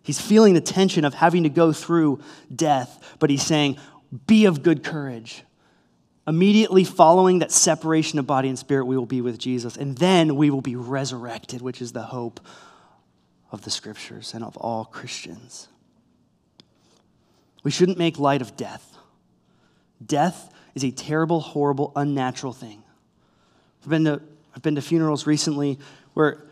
He's 0.05 0.21
feeling 0.21 0.53
the 0.53 0.61
tension 0.61 1.05
of 1.07 1.14
having 1.14 1.43
to 1.45 1.49
go 1.49 1.73
through 1.73 2.21
death, 2.55 3.17
but 3.19 3.31
he's 3.31 3.43
saying, 3.43 3.79
Be 4.27 4.45
of 4.45 4.62
good 4.62 4.85
courage. 4.85 5.43
Immediately 6.27 6.85
following 6.85 7.38
that 7.40 7.51
separation 7.51 8.19
of 8.19 8.27
body 8.27 8.51
and 8.51 8.59
spirit, 8.59 8.85
we 8.85 8.99
will 8.99 9.07
be 9.07 9.23
with 9.23 9.38
Jesus. 9.38 9.77
And 9.77 9.97
then 9.97 10.37
we 10.37 10.51
will 10.51 10.61
be 10.61 10.77
resurrected, 10.77 11.62
which 11.62 11.81
is 11.81 11.93
the 11.93 12.03
hope 12.03 12.40
of 13.51 13.62
the 13.62 13.71
scriptures 13.71 14.35
and 14.35 14.45
of 14.45 14.59
all 14.59 14.85
Christians. 14.85 15.69
We 17.62 17.71
shouldn't 17.71 17.97
make 17.97 18.19
light 18.19 18.43
of 18.43 18.59
death. 18.59 18.99
Death 20.05 20.53
is 20.75 20.85
a 20.85 20.90
terrible, 20.90 21.40
horrible, 21.40 21.93
unnatural 21.97 22.53
thing. 22.53 22.83
I've 23.83 23.88
been 23.88 24.05
to, 24.05 24.21
I've 24.55 24.62
been 24.62 24.75
to 24.75 24.83
funerals 24.83 25.27
recently 25.27 25.79
where 26.12 26.45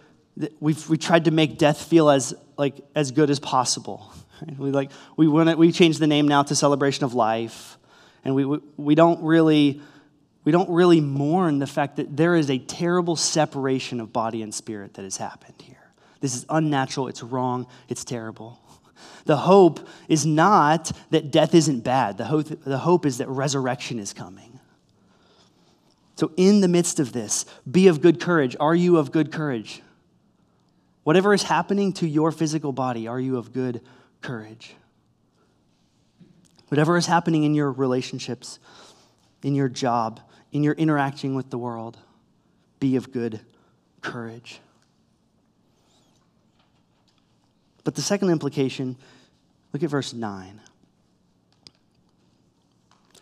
we've 0.61 0.89
we 0.89 0.97
tried 0.97 1.27
to 1.27 1.31
make 1.31 1.59
death 1.59 1.83
feel 1.83 2.09
as 2.09 2.35
like 2.63 2.77
as 2.95 3.11
good 3.11 3.29
as 3.29 3.41
possible. 3.41 4.13
We 4.59 4.73
like 4.73 4.91
we 5.17 5.29
want 5.29 5.57
we 5.57 5.71
changed 5.71 6.01
the 6.01 6.09
name 6.09 6.27
now 6.27 6.43
to 6.43 6.57
celebration 6.57 7.05
of 7.05 7.15
life, 7.15 7.79
and 8.25 8.35
we, 8.35 8.45
we 8.45 8.59
we 8.77 8.95
don't 8.97 9.23
really 9.23 9.81
we 10.45 10.51
don't 10.51 10.69
really 10.69 11.01
mourn 11.01 11.61
the 11.61 11.67
fact 11.69 11.95
that 11.99 12.17
there 12.17 12.35
is 12.35 12.51
a 12.51 12.59
terrible 12.59 13.15
separation 13.15 14.01
of 14.01 14.13
body 14.13 14.43
and 14.43 14.53
spirit 14.53 14.95
that 14.95 15.05
has 15.05 15.17
happened 15.17 15.63
here. 15.63 15.93
This 16.19 16.35
is 16.35 16.45
unnatural. 16.49 17.07
It's 17.07 17.23
wrong. 17.23 17.67
It's 17.89 18.05
terrible. 18.05 18.59
The 19.25 19.37
hope 19.37 19.79
is 20.09 20.27
not 20.27 20.91
that 21.11 21.31
death 21.31 21.55
isn't 21.55 21.83
bad. 21.85 22.19
The 22.19 22.25
hope, 22.25 22.47
the 22.65 22.79
hope 22.79 23.07
is 23.07 23.19
that 23.19 23.29
resurrection 23.29 24.01
is 24.01 24.13
coming. 24.13 24.59
So, 26.17 26.33
in 26.37 26.61
the 26.61 26.69
midst 26.69 26.99
of 26.99 27.13
this, 27.13 27.47
be 27.71 27.87
of 27.87 28.01
good 28.01 28.19
courage. 28.21 28.57
Are 28.59 28.75
you 28.75 28.97
of 28.97 29.13
good 29.13 29.31
courage? 29.31 29.83
Whatever 31.05 31.35
is 31.35 31.43
happening 31.43 31.93
to 31.95 32.07
your 32.07 32.31
physical 32.31 32.73
body, 32.73 33.09
are 33.09 33.19
you 33.19 33.37
of 33.37 33.53
good 33.53 33.81
courage? 34.21 34.75
Whatever 36.69 36.97
is 36.97 37.07
happening 37.07 37.43
in 37.43 37.55
your 37.55 37.71
relationships, 37.71 38.59
in 39.43 39.55
your 39.55 39.69
job, 39.69 40.21
in 40.53 40.63
your 40.63 40.75
interacting 40.75 41.35
with 41.35 41.51
the 41.51 41.59
world, 41.59 41.99
be 42.79 42.97
of 42.97 43.13
good 43.13 43.41
courage. 44.01 44.61
But 47.85 47.95
the 47.95 48.03
second 48.03 48.31
implication, 48.31 48.97
look 49.73 49.83
at 49.83 49.91
verse 49.91 50.13
9. 50.13 50.61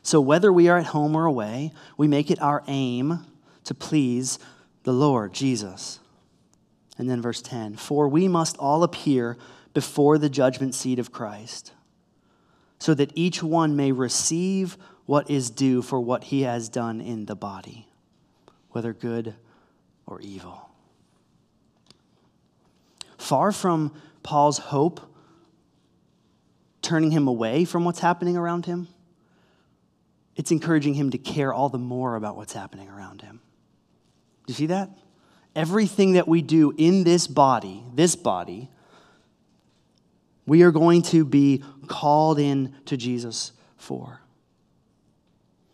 So, 0.03 0.21
whether 0.21 0.53
we 0.53 0.69
are 0.69 0.79
at 0.79 0.87
home 0.87 1.15
or 1.15 1.25
away, 1.25 1.73
we 1.97 2.09
make 2.09 2.31
it 2.31 2.41
our 2.43 2.63
aim 2.67 3.27
to 3.65 3.75
please 3.75 4.39
the 4.83 4.93
Lord 4.93 5.33
Jesus. 5.33 6.01
And 7.01 7.09
then 7.09 7.23
verse 7.23 7.41
10 7.41 7.77
For 7.77 8.09
we 8.09 8.29
must 8.29 8.59
all 8.59 8.83
appear 8.83 9.39
before 9.73 10.19
the 10.19 10.29
judgment 10.29 10.75
seat 10.75 10.99
of 10.99 11.11
Christ, 11.11 11.73
so 12.79 12.93
that 12.93 13.11
each 13.15 13.43
one 13.43 13.75
may 13.75 13.91
receive 13.91 14.77
what 15.07 15.31
is 15.31 15.49
due 15.49 15.81
for 15.81 15.99
what 15.99 16.25
he 16.25 16.43
has 16.43 16.69
done 16.69 17.01
in 17.01 17.25
the 17.25 17.35
body, 17.35 17.89
whether 18.73 18.93
good 18.93 19.35
or 20.05 20.21
evil. 20.21 20.69
Far 23.17 23.51
from 23.51 23.95
Paul's 24.23 24.59
hope 24.59 25.01
turning 26.83 27.13
him 27.13 27.27
away 27.27 27.65
from 27.65 27.87
what's 27.87 28.01
happening 28.01 28.37
around 28.37 28.67
him, 28.67 28.89
it's 30.37 30.51
encouraging 30.51 30.93
him 30.93 31.09
to 31.13 31.19
care 31.19 31.51
all 31.51 31.71
the 31.71 31.79
more 31.79 32.17
about 32.17 32.37
what's 32.37 32.53
happening 32.53 32.91
around 32.91 33.23
him. 33.23 33.41
Do 34.47 34.53
you 34.53 34.55
see 34.55 34.67
that? 34.67 34.91
Everything 35.55 36.13
that 36.13 36.29
we 36.29 36.43
do 36.43 36.73
in 36.77 37.05
this 37.05 37.27
body, 37.27 37.83
this 37.95 38.17
body, 38.17 38.69
we 40.47 40.63
are 40.63 40.71
going 40.71 41.03
to 41.03 41.25
be 41.25 41.63
called 41.87 42.39
in 42.39 42.75
to 42.87 42.97
Jesus 42.97 43.53
for. 43.77 44.21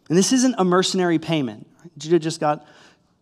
And 0.09 0.17
this 0.17 0.33
isn't 0.33 0.55
a 0.59 0.65
mercenary 0.65 1.19
payment. 1.19 1.67
Judah 1.99 2.19
just 2.19 2.41
got, 2.41 2.67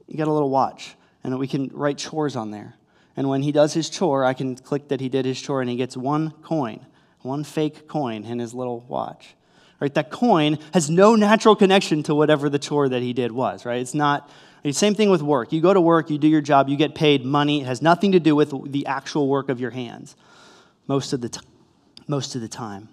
you 0.06 0.16
got 0.16 0.28
a 0.28 0.32
little 0.32 0.50
watch, 0.50 0.94
and 1.22 1.38
we 1.38 1.48
can 1.48 1.68
write 1.72 1.98
chores 1.98 2.36
on 2.36 2.50
there. 2.50 2.74
And 3.16 3.28
when 3.28 3.42
he 3.42 3.52
does 3.52 3.72
his 3.72 3.88
chore, 3.88 4.24
I 4.24 4.34
can 4.34 4.56
click 4.56 4.88
that 4.88 5.00
he 5.00 5.08
did 5.08 5.24
his 5.24 5.40
chore, 5.40 5.60
and 5.60 5.70
he 5.70 5.76
gets 5.76 5.96
one 5.96 6.32
coin, 6.42 6.84
one 7.22 7.44
fake 7.44 7.88
coin 7.88 8.24
in 8.24 8.38
his 8.38 8.52
little 8.52 8.80
watch. 8.80 9.34
Right? 9.84 9.92
That 9.92 10.10
coin 10.10 10.58
has 10.72 10.88
no 10.88 11.14
natural 11.14 11.54
connection 11.54 12.02
to 12.04 12.14
whatever 12.14 12.48
the 12.48 12.58
chore 12.58 12.88
that 12.88 13.02
he 13.02 13.12
did 13.12 13.30
was, 13.30 13.66
right? 13.66 13.82
It's 13.82 13.92
not 13.92 14.30
same 14.70 14.94
thing 14.94 15.10
with 15.10 15.20
work. 15.20 15.52
You 15.52 15.60
go 15.60 15.74
to 15.74 15.80
work, 15.82 16.08
you 16.08 16.16
do 16.16 16.26
your 16.26 16.40
job, 16.40 16.70
you 16.70 16.78
get 16.78 16.94
paid 16.94 17.22
money. 17.22 17.60
It 17.60 17.66
has 17.66 17.82
nothing 17.82 18.12
to 18.12 18.18
do 18.18 18.34
with 18.34 18.72
the 18.72 18.86
actual 18.86 19.28
work 19.28 19.50
of 19.50 19.60
your 19.60 19.72
hands 19.72 20.16
most 20.86 21.12
of 21.12 21.20
the, 21.20 21.28
t- 21.28 21.46
most 22.06 22.34
of 22.34 22.40
the 22.40 22.48
time. 22.48 22.88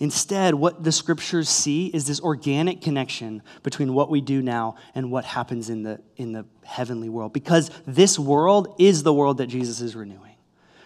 Instead, 0.00 0.56
what 0.56 0.82
the 0.82 0.90
scriptures 0.90 1.48
see 1.48 1.86
is 1.86 2.08
this 2.08 2.20
organic 2.20 2.80
connection 2.80 3.40
between 3.62 3.94
what 3.94 4.10
we 4.10 4.20
do 4.20 4.42
now 4.42 4.74
and 4.96 5.12
what 5.12 5.24
happens 5.24 5.70
in 5.70 5.84
the, 5.84 6.00
in 6.16 6.32
the 6.32 6.44
heavenly 6.64 7.08
world. 7.08 7.32
Because 7.32 7.70
this 7.86 8.18
world 8.18 8.74
is 8.80 9.04
the 9.04 9.14
world 9.14 9.38
that 9.38 9.46
Jesus 9.46 9.80
is 9.80 9.94
renewing. 9.94 10.34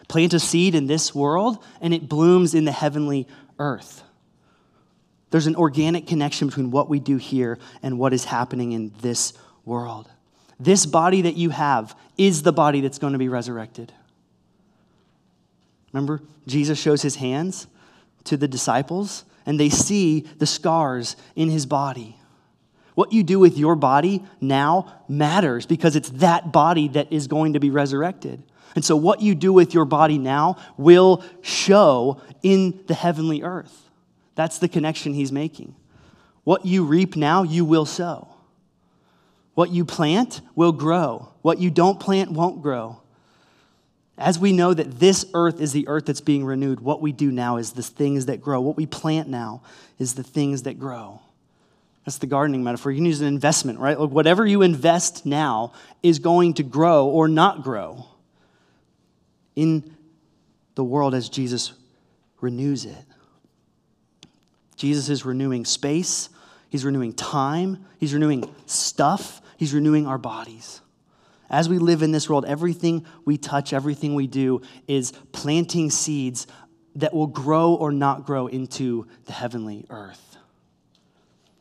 Plant 0.06 0.34
a 0.34 0.38
seed 0.38 0.74
in 0.74 0.86
this 0.86 1.14
world, 1.14 1.64
and 1.80 1.94
it 1.94 2.10
blooms 2.10 2.54
in 2.54 2.66
the 2.66 2.72
heavenly 2.72 3.26
earth. 3.58 4.02
There's 5.32 5.46
an 5.46 5.56
organic 5.56 6.06
connection 6.06 6.48
between 6.48 6.70
what 6.70 6.90
we 6.90 7.00
do 7.00 7.16
here 7.16 7.58
and 7.82 7.98
what 7.98 8.12
is 8.12 8.26
happening 8.26 8.72
in 8.72 8.92
this 9.00 9.32
world. 9.64 10.10
This 10.60 10.84
body 10.84 11.22
that 11.22 11.36
you 11.36 11.48
have 11.48 11.96
is 12.18 12.42
the 12.42 12.52
body 12.52 12.82
that's 12.82 12.98
going 12.98 13.14
to 13.14 13.18
be 13.18 13.30
resurrected. 13.30 13.94
Remember, 15.90 16.20
Jesus 16.46 16.78
shows 16.78 17.00
his 17.00 17.16
hands 17.16 17.66
to 18.24 18.36
the 18.36 18.46
disciples, 18.46 19.24
and 19.46 19.58
they 19.58 19.70
see 19.70 20.20
the 20.36 20.46
scars 20.46 21.16
in 21.34 21.48
his 21.48 21.64
body. 21.64 22.18
What 22.94 23.14
you 23.14 23.22
do 23.22 23.38
with 23.38 23.56
your 23.56 23.74
body 23.74 24.22
now 24.38 25.00
matters 25.08 25.64
because 25.64 25.96
it's 25.96 26.10
that 26.10 26.52
body 26.52 26.88
that 26.88 27.10
is 27.10 27.26
going 27.26 27.54
to 27.54 27.60
be 27.60 27.70
resurrected. 27.70 28.42
And 28.74 28.84
so, 28.84 28.96
what 28.96 29.22
you 29.22 29.34
do 29.34 29.50
with 29.54 29.72
your 29.72 29.86
body 29.86 30.18
now 30.18 30.56
will 30.76 31.24
show 31.40 32.20
in 32.42 32.84
the 32.86 32.94
heavenly 32.94 33.42
earth. 33.42 33.88
That's 34.34 34.58
the 34.58 34.68
connection 34.68 35.14
he's 35.14 35.32
making. 35.32 35.74
What 36.44 36.66
you 36.66 36.84
reap 36.84 37.16
now, 37.16 37.42
you 37.42 37.64
will 37.64 37.86
sow. 37.86 38.28
What 39.54 39.70
you 39.70 39.84
plant 39.84 40.40
will 40.54 40.72
grow. 40.72 41.28
What 41.42 41.58
you 41.58 41.70
don't 41.70 42.00
plant 42.00 42.30
won't 42.30 42.62
grow. 42.62 43.00
As 44.18 44.38
we 44.38 44.52
know 44.52 44.72
that 44.72 44.98
this 44.98 45.24
earth 45.34 45.60
is 45.60 45.72
the 45.72 45.88
earth 45.88 46.06
that's 46.06 46.20
being 46.20 46.44
renewed, 46.44 46.80
what 46.80 47.00
we 47.00 47.12
do 47.12 47.30
now 47.30 47.56
is 47.56 47.72
the 47.72 47.82
things 47.82 48.26
that 48.26 48.40
grow. 48.40 48.60
What 48.60 48.76
we 48.76 48.86
plant 48.86 49.28
now 49.28 49.62
is 49.98 50.14
the 50.14 50.22
things 50.22 50.62
that 50.62 50.78
grow. 50.78 51.20
That's 52.04 52.18
the 52.18 52.26
gardening 52.26 52.64
metaphor. 52.64 52.92
You 52.92 52.98
can 52.98 53.06
use 53.06 53.20
an 53.20 53.28
investment, 53.28 53.78
right? 53.78 53.98
Like 53.98 54.10
whatever 54.10 54.44
you 54.46 54.62
invest 54.62 55.24
now 55.24 55.72
is 56.02 56.18
going 56.18 56.54
to 56.54 56.62
grow 56.62 57.06
or 57.06 57.28
not 57.28 57.62
grow 57.62 58.06
in 59.54 59.96
the 60.74 60.84
world 60.84 61.14
as 61.14 61.28
Jesus 61.28 61.72
renews 62.40 62.84
it. 62.84 63.04
Jesus 64.82 65.08
is 65.08 65.24
renewing 65.24 65.64
space, 65.64 66.28
He's 66.68 66.84
renewing 66.84 67.12
time, 67.12 67.86
He's 68.00 68.12
renewing 68.12 68.52
stuff, 68.66 69.40
He's 69.56 69.72
renewing 69.72 70.08
our 70.08 70.18
bodies. 70.18 70.80
As 71.48 71.68
we 71.68 71.78
live 71.78 72.02
in 72.02 72.10
this 72.10 72.28
world, 72.28 72.44
everything 72.46 73.06
we 73.24 73.36
touch, 73.36 73.72
everything 73.72 74.16
we 74.16 74.26
do 74.26 74.60
is 74.88 75.12
planting 75.30 75.88
seeds 75.88 76.48
that 76.96 77.14
will 77.14 77.28
grow 77.28 77.74
or 77.74 77.92
not 77.92 78.26
grow 78.26 78.48
into 78.48 79.06
the 79.26 79.32
heavenly 79.32 79.86
earth. 79.88 80.36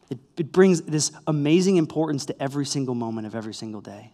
It, 0.10 0.18
it 0.38 0.52
brings 0.52 0.82
this 0.82 1.12
amazing 1.28 1.78
importance 1.78 2.26
to 2.26 2.42
every 2.42 2.66
single 2.66 2.96
moment 2.96 3.28
of 3.28 3.36
every 3.36 3.54
single 3.54 3.82
day. 3.82 4.14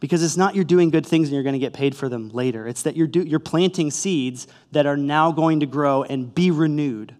Because 0.00 0.22
it's 0.22 0.36
not 0.36 0.54
you're 0.54 0.64
doing 0.64 0.90
good 0.90 1.06
things 1.06 1.28
and 1.28 1.34
you're 1.34 1.44
going 1.44 1.54
to 1.54 1.58
get 1.58 1.72
paid 1.72 1.96
for 1.96 2.10
them 2.10 2.28
later. 2.28 2.68
It's 2.68 2.82
that 2.82 2.94
you're, 2.94 3.06
do, 3.06 3.22
you're 3.22 3.40
planting 3.40 3.90
seeds 3.90 4.48
that 4.72 4.84
are 4.84 4.98
now 4.98 5.32
going 5.32 5.60
to 5.60 5.66
grow 5.66 6.02
and 6.02 6.34
be 6.34 6.50
renewed. 6.50 7.16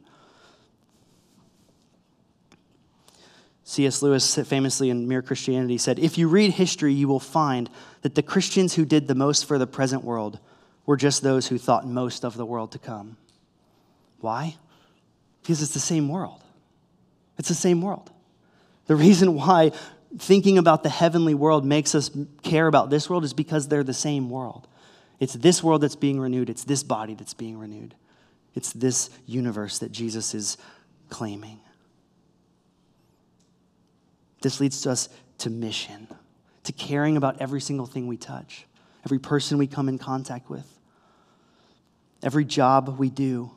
C.S. 3.72 4.02
Lewis 4.02 4.34
famously 4.34 4.90
in 4.90 5.08
Mere 5.08 5.22
Christianity 5.22 5.78
said, 5.78 5.98
If 5.98 6.18
you 6.18 6.28
read 6.28 6.50
history, 6.50 6.92
you 6.92 7.08
will 7.08 7.18
find 7.18 7.70
that 8.02 8.14
the 8.14 8.22
Christians 8.22 8.74
who 8.74 8.84
did 8.84 9.08
the 9.08 9.14
most 9.14 9.46
for 9.46 9.56
the 9.56 9.66
present 9.66 10.04
world 10.04 10.38
were 10.84 10.98
just 10.98 11.22
those 11.22 11.46
who 11.46 11.56
thought 11.56 11.86
most 11.86 12.22
of 12.22 12.36
the 12.36 12.44
world 12.44 12.72
to 12.72 12.78
come. 12.78 13.16
Why? 14.20 14.56
Because 15.40 15.62
it's 15.62 15.72
the 15.72 15.80
same 15.80 16.10
world. 16.10 16.42
It's 17.38 17.48
the 17.48 17.54
same 17.54 17.80
world. 17.80 18.10
The 18.88 18.94
reason 18.94 19.36
why 19.36 19.72
thinking 20.18 20.58
about 20.58 20.82
the 20.82 20.90
heavenly 20.90 21.32
world 21.32 21.64
makes 21.64 21.94
us 21.94 22.10
care 22.42 22.66
about 22.66 22.90
this 22.90 23.08
world 23.08 23.24
is 23.24 23.32
because 23.32 23.68
they're 23.68 23.82
the 23.82 23.94
same 23.94 24.28
world. 24.28 24.68
It's 25.18 25.32
this 25.32 25.62
world 25.62 25.80
that's 25.80 25.96
being 25.96 26.20
renewed, 26.20 26.50
it's 26.50 26.64
this 26.64 26.82
body 26.82 27.14
that's 27.14 27.32
being 27.32 27.58
renewed, 27.58 27.94
it's 28.54 28.70
this 28.74 29.08
universe 29.24 29.78
that 29.78 29.92
Jesus 29.92 30.34
is 30.34 30.58
claiming. 31.08 31.61
This 34.42 34.60
leads 34.60 34.86
us 34.86 35.08
to 35.38 35.50
mission, 35.50 36.08
to 36.64 36.72
caring 36.72 37.16
about 37.16 37.40
every 37.40 37.60
single 37.60 37.86
thing 37.86 38.06
we 38.06 38.16
touch, 38.16 38.66
every 39.04 39.18
person 39.18 39.56
we 39.56 39.66
come 39.66 39.88
in 39.88 39.98
contact 39.98 40.50
with, 40.50 40.66
every 42.22 42.44
job 42.44 42.98
we 42.98 43.08
do, 43.08 43.50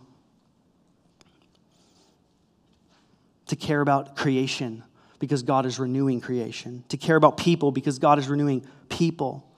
to 3.48 3.56
care 3.56 3.82
about 3.82 4.16
creation 4.16 4.84
because 5.20 5.44
God 5.44 5.66
is 5.66 5.80
renewing 5.80 6.22
creation, 6.22 6.84
to 6.90 6.98
care 6.98 7.16
about 7.16 7.38
people 7.38 7.72
because 7.72 8.00
God 8.00 8.20
is 8.20 8.28
renewing 8.28 8.66
people, 8.90 9.50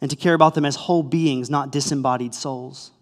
and 0.00 0.10
to 0.10 0.16
care 0.16 0.34
about 0.34 0.54
them 0.54 0.64
as 0.64 0.76
whole 0.76 1.02
beings, 1.02 1.50
not 1.50 1.72
disembodied 1.72 2.34
souls. 2.34 2.92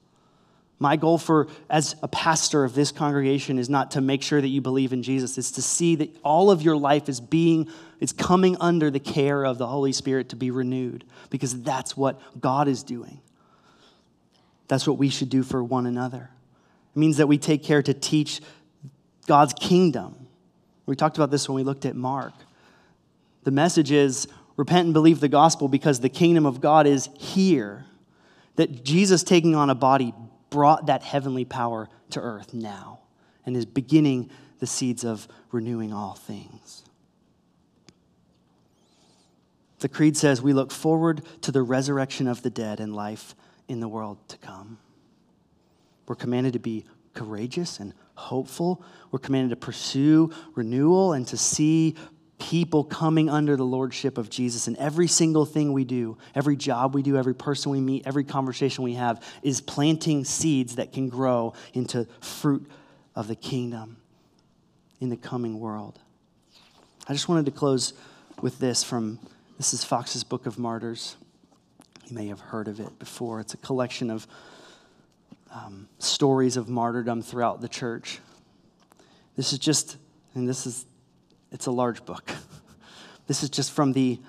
My 0.79 0.97
goal 0.97 1.17
for 1.17 1.49
as 1.71 1.97
a 2.03 2.09
pastor 2.09 2.65
of 2.65 2.75
this 2.75 2.93
congregation 2.93 3.59
is 3.59 3.71
not 3.71 3.93
to 3.93 4.01
make 4.01 4.23
sure 4.23 4.41
that 4.41 4.49
you 4.49 4.61
believe 4.61 4.93
in 4.93 5.03
Jesus. 5.03 5.39
It's 5.39 5.53
to 5.53 5.62
see 5.62 5.95
that 5.97 6.15
all 6.23 6.51
of 6.51 6.61
your 6.61 6.77
life 6.77 7.09
is 7.09 7.21
being 7.21 7.69
it's 7.99 8.12
coming 8.12 8.57
under 8.61 8.91
the 8.91 9.01
care 9.01 9.45
of 9.45 9.59
the 9.59 9.67
Holy 9.67 9.93
Spirit 9.93 10.29
to 10.31 10.37
be 10.37 10.51
renewed 10.51 11.05
because 11.31 11.62
that's 11.62 11.97
what 11.97 12.21
God 12.41 12.69
is 12.69 12.83
doing. 12.83 13.21
That's 14.69 14.87
what 14.87 14.99
we 14.99 15.09
should 15.09 15.31
do 15.31 15.43
for 15.43 15.62
one 15.62 15.87
another. 15.87 16.31
It 16.95 16.99
means 16.99 17.17
that 17.17 17.27
we 17.27 17.39
take 17.39 17.62
care 17.62 17.83
to 17.83 17.95
teach 17.95 18.41
God's 19.27 19.55
kingdom. 19.55 20.27
We 20.85 20.95
talked 20.95 21.17
about 21.17 21.31
this 21.31 21.49
when 21.49 21.57
we 21.57 21.62
looked 21.62 21.87
at 21.87 21.97
Mark. 21.97 22.35
The 23.45 23.51
message 23.51 23.93
is 23.93 24.29
repent 24.57 24.87
and 24.87 24.93
believe 24.93 25.21
the 25.21 25.29
gospel 25.29 25.69
because 25.69 26.01
the 26.01 26.09
kingdom 26.09 26.47
of 26.47 26.61
God 26.61 26.87
is 26.87 27.09
here. 27.19 27.87
That 28.57 28.85
Jesus 28.85 29.23
taking 29.23 29.55
on 29.55 29.71
a 29.71 29.75
body 29.75 30.15
brought 30.57 30.87
that 30.87 31.03
heavenly 31.03 31.45
power 31.45 31.87
to 32.09 32.19
earth 32.19 32.55
now 32.55 32.99
and 33.45 33.55
is 33.55 33.66
beginning 33.66 34.31
the 34.59 34.66
seeds 34.66 35.05
of 35.05 35.29
renewing 35.53 35.92
all 35.92 36.14
things. 36.14 36.83
The 39.81 39.90
Creed 39.90 40.16
says 40.16 40.40
we 40.40 40.55
look 40.55 40.73
forward 40.73 41.21
to 41.42 41.53
the 41.53 41.61
resurrection 41.61 42.27
of 42.27 42.40
the 42.40 42.49
dead 42.49 42.81
and 42.81 42.97
life 42.97 43.35
in 43.69 43.81
the 43.81 43.87
world 43.87 44.16
to 44.29 44.38
come. 44.38 44.79
We're 46.09 46.14
commanded 46.14 46.55
to 46.55 46.59
be 46.59 46.87
courageous 47.12 47.79
and 47.79 47.92
hopeful. 48.14 48.83
We're 49.11 49.19
commanded 49.19 49.51
to 49.51 49.57
pursue 49.57 50.33
renewal 50.55 51.12
and 51.12 51.27
to 51.27 51.37
see 51.37 51.97
people 52.38 52.85
coming 52.85 53.31
under 53.31 53.57
the 53.57 53.64
lordship 53.64 54.18
of 54.18 54.29
Jesus. 54.29 54.66
And 54.66 54.77
every 54.77 55.07
single 55.07 55.44
thing 55.46 55.72
we 55.72 55.85
do, 55.85 56.18
every 56.35 56.57
job 56.57 56.94
we 56.94 57.03
do, 57.03 57.16
every 57.16 57.35
person 57.35 57.72
we 57.72 57.81
meet, 57.81 58.07
every 58.07 58.25
conversation 58.25 58.85
we 58.85 58.94
have 58.94 59.25
is 59.42 59.61
planting 59.61 60.25
seeds 60.25 60.77
that 60.77 60.92
can 60.92 61.09
grow 61.09 61.55
into 61.72 62.07
fruit 62.20 62.68
of 63.14 63.29
the 63.29 63.37
kingdom 63.37 63.96
in 65.01 65.09
the 65.09 65.16
coming 65.16 65.59
world. 65.59 65.99
I 67.09 67.12
just 67.12 67.29
wanted 67.29 67.46
to 67.46 67.53
close 67.53 67.94
with 68.42 68.59
this 68.59 68.83
from 68.85 69.18
this 69.57 69.72
is 69.72 69.85
Fox's 69.85 70.22
Book 70.22 70.44
of 70.44 70.59
Martyrs. 70.59 71.16
You 72.07 72.14
may 72.14 72.27
have 72.27 72.40
heard 72.40 72.68
of 72.68 72.79
it 72.79 72.99
before. 72.99 73.40
It's 73.40 73.55
a 73.55 73.59
collection 73.59 74.11
of 74.11 74.27
um, 75.51 75.88
stories 75.99 76.57
of 76.59 76.68
martyrdom 76.68 77.22
throughout 77.22 77.62
the 77.62 77.68
church. 77.68 78.18
This 79.37 79.53
is 79.53 79.59
just, 79.59 79.96
and 80.35 80.46
this 80.46 80.66
is 80.66 80.85
it's 81.53 81.67
a 81.67 81.71
large 81.71 82.05
book. 82.05 82.31
This 83.27 83.43
is 83.43 83.51
just 83.51 83.73
from 83.73 83.93
the, 83.93 84.21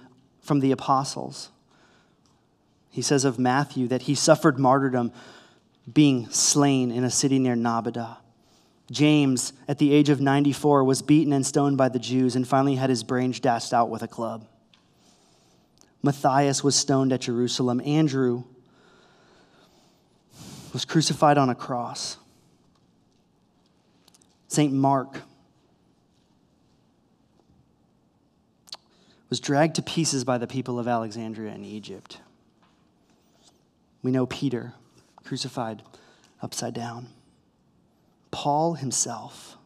from 0.42 0.60
the 0.60 0.72
apostles. 0.72 1.50
He 2.90 3.02
says 3.02 3.26
of 3.26 3.38
Matthew 3.38 3.88
that 3.90 4.04
he 4.04 4.16
suffered 4.16 4.58
martyrdom 4.58 5.12
being 5.92 6.30
slain 6.30 6.92
in 6.92 7.04
a 7.04 7.12
city 7.12 7.38
near 7.40 7.56
Nabada. 7.56 8.18
James, 8.90 9.54
at 9.68 9.78
the 9.78 9.94
age 9.94 10.10
of 10.10 10.22
94, 10.22 10.84
was 10.84 11.02
beaten 11.02 11.34
and 11.34 11.46
stoned 11.46 11.78
by 11.78 11.90
the 11.90 12.00
Jews 12.00 12.36
and 12.36 12.48
finally 12.48 12.76
had 12.76 12.90
his 12.90 13.04
brains 13.04 13.40
dashed 13.40 13.74
out 13.74 13.90
with 13.90 14.02
a 14.02 14.08
club. 14.08 14.48
Matthias 16.02 16.64
was 16.64 16.76
stoned 16.76 17.12
at 17.12 17.22
Jerusalem. 17.22 17.82
Andrew 17.86 18.44
was 20.74 20.86
crucified 20.86 21.38
on 21.38 21.50
a 21.50 21.56
cross. 21.56 22.18
St. 24.48 24.72
Mark 24.72 25.22
was 29.30 29.40
dragged 29.40 29.76
to 29.76 29.82
pieces 29.82 30.24
by 30.24 30.38
the 30.38 30.48
people 30.48 30.80
of 30.80 30.88
Alexandria 30.88 31.54
in 31.54 31.66
Egypt. 31.66 32.20
We 34.02 34.12
know 34.12 34.26
Peter, 34.26 34.74
crucified 35.24 35.84
upside 36.42 36.74
down. 36.74 37.08
Paul 38.32 38.76
himself 38.76 39.58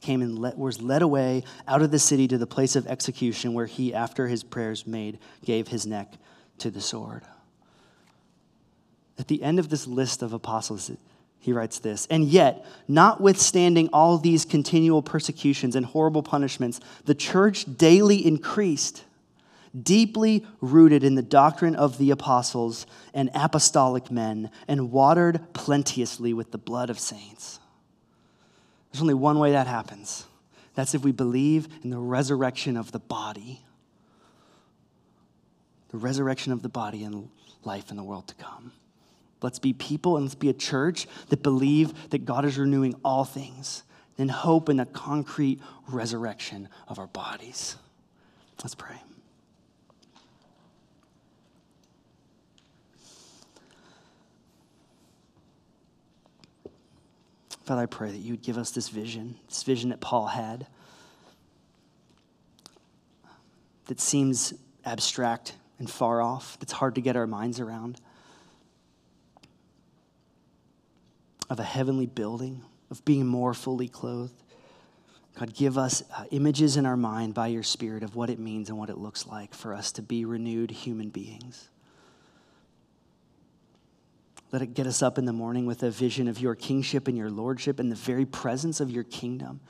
came 0.00 0.22
and 0.22 0.38
let, 0.38 0.56
was 0.56 0.80
led 0.80 1.02
away 1.02 1.42
out 1.66 1.82
of 1.82 1.90
the 1.90 1.98
city 1.98 2.28
to 2.28 2.38
the 2.38 2.46
place 2.46 2.76
of 2.76 2.86
execution 2.86 3.54
where 3.54 3.66
he, 3.66 3.92
after 3.92 4.28
his 4.28 4.44
prayers 4.44 4.86
made, 4.86 5.18
gave 5.44 5.68
his 5.68 5.86
neck 5.86 6.14
to 6.58 6.70
the 6.70 6.80
sword. 6.80 7.22
At 9.18 9.28
the 9.28 9.42
end 9.42 9.58
of 9.58 9.68
this 9.68 9.86
list 9.86 10.22
of 10.22 10.32
apostles, 10.32 10.90
he 11.38 11.52
writes 11.52 11.78
this 11.78 12.06
And 12.06 12.24
yet, 12.24 12.64
notwithstanding 12.88 13.88
all 13.92 14.18
these 14.18 14.44
continual 14.44 15.02
persecutions 15.02 15.76
and 15.76 15.86
horrible 15.86 16.22
punishments, 16.22 16.80
the 17.04 17.14
church 17.14 17.64
daily 17.76 18.24
increased, 18.26 19.04
deeply 19.80 20.44
rooted 20.60 21.04
in 21.04 21.14
the 21.14 21.22
doctrine 21.22 21.76
of 21.76 21.98
the 21.98 22.10
apostles 22.10 22.86
and 23.14 23.30
apostolic 23.34 24.10
men, 24.10 24.50
and 24.66 24.90
watered 24.90 25.40
plenteously 25.52 26.32
with 26.32 26.50
the 26.50 26.58
blood 26.58 26.90
of 26.90 26.98
saints. 26.98 27.60
There's 28.90 29.02
only 29.02 29.14
one 29.14 29.38
way 29.38 29.52
that 29.52 29.66
happens 29.66 30.26
that's 30.76 30.94
if 30.94 31.02
we 31.02 31.10
believe 31.10 31.68
in 31.82 31.90
the 31.90 31.98
resurrection 31.98 32.76
of 32.76 32.92
the 32.92 32.98
body. 32.98 33.62
The 35.88 35.96
resurrection 35.96 36.52
of 36.52 36.62
the 36.62 36.68
body 36.68 37.02
and 37.02 37.30
life 37.64 37.90
in 37.90 37.96
the 37.96 38.04
world 38.04 38.28
to 38.28 38.34
come. 38.34 38.72
Let's 39.42 39.58
be 39.58 39.72
people 39.72 40.16
and 40.16 40.24
let's 40.24 40.34
be 40.34 40.48
a 40.48 40.54
church 40.54 41.06
that 41.28 41.42
believe 41.42 42.10
that 42.10 42.24
God 42.24 42.44
is 42.44 42.58
renewing 42.58 42.94
all 43.04 43.24
things 43.24 43.82
and 44.18 44.30
hope 44.30 44.68
in 44.68 44.78
the 44.78 44.86
concrete 44.86 45.60
resurrection 45.88 46.68
of 46.88 46.98
our 46.98 47.06
bodies. 47.06 47.76
Let's 48.62 48.74
pray. 48.74 48.96
Father, 57.64 57.82
I 57.82 57.86
pray 57.86 58.12
that 58.12 58.18
you 58.18 58.32
would 58.32 58.42
give 58.42 58.58
us 58.58 58.70
this 58.70 58.88
vision, 58.88 59.36
this 59.48 59.64
vision 59.64 59.90
that 59.90 60.00
Paul 60.00 60.26
had, 60.26 60.68
that 63.86 64.00
seems 64.00 64.54
abstract 64.84 65.54
and 65.80 65.90
far 65.90 66.22
off 66.22 66.56
that's 66.60 66.72
hard 66.72 66.94
to 66.94 67.00
get 67.00 67.16
our 67.16 67.26
minds 67.26 67.58
around, 67.58 68.00
of 71.48 71.60
a 71.60 71.64
heavenly 71.64 72.06
building, 72.06 72.62
of 72.90 73.04
being 73.04 73.26
more 73.26 73.54
fully 73.54 73.88
clothed. 73.88 74.42
God, 75.38 75.54
give 75.54 75.76
us 75.76 76.02
uh, 76.16 76.24
images 76.30 76.76
in 76.76 76.86
our 76.86 76.96
mind 76.96 77.34
by 77.34 77.48
your 77.48 77.62
Spirit 77.62 78.02
of 78.02 78.16
what 78.16 78.30
it 78.30 78.38
means 78.38 78.70
and 78.70 78.78
what 78.78 78.88
it 78.88 78.96
looks 78.96 79.26
like 79.26 79.54
for 79.54 79.74
us 79.74 79.92
to 79.92 80.02
be 80.02 80.24
renewed 80.24 80.70
human 80.70 81.10
beings. 81.10 81.68
Let 84.52 84.62
it 84.62 84.74
get 84.74 84.86
us 84.86 85.02
up 85.02 85.18
in 85.18 85.26
the 85.26 85.32
morning 85.32 85.66
with 85.66 85.82
a 85.82 85.90
vision 85.90 86.28
of 86.28 86.40
your 86.40 86.54
kingship 86.54 87.08
and 87.08 87.18
your 87.18 87.30
lordship 87.30 87.78
and 87.78 87.90
the 87.90 87.96
very 87.96 88.24
presence 88.24 88.80
of 88.80 88.90
your 88.90 89.04
kingdom 89.04 89.60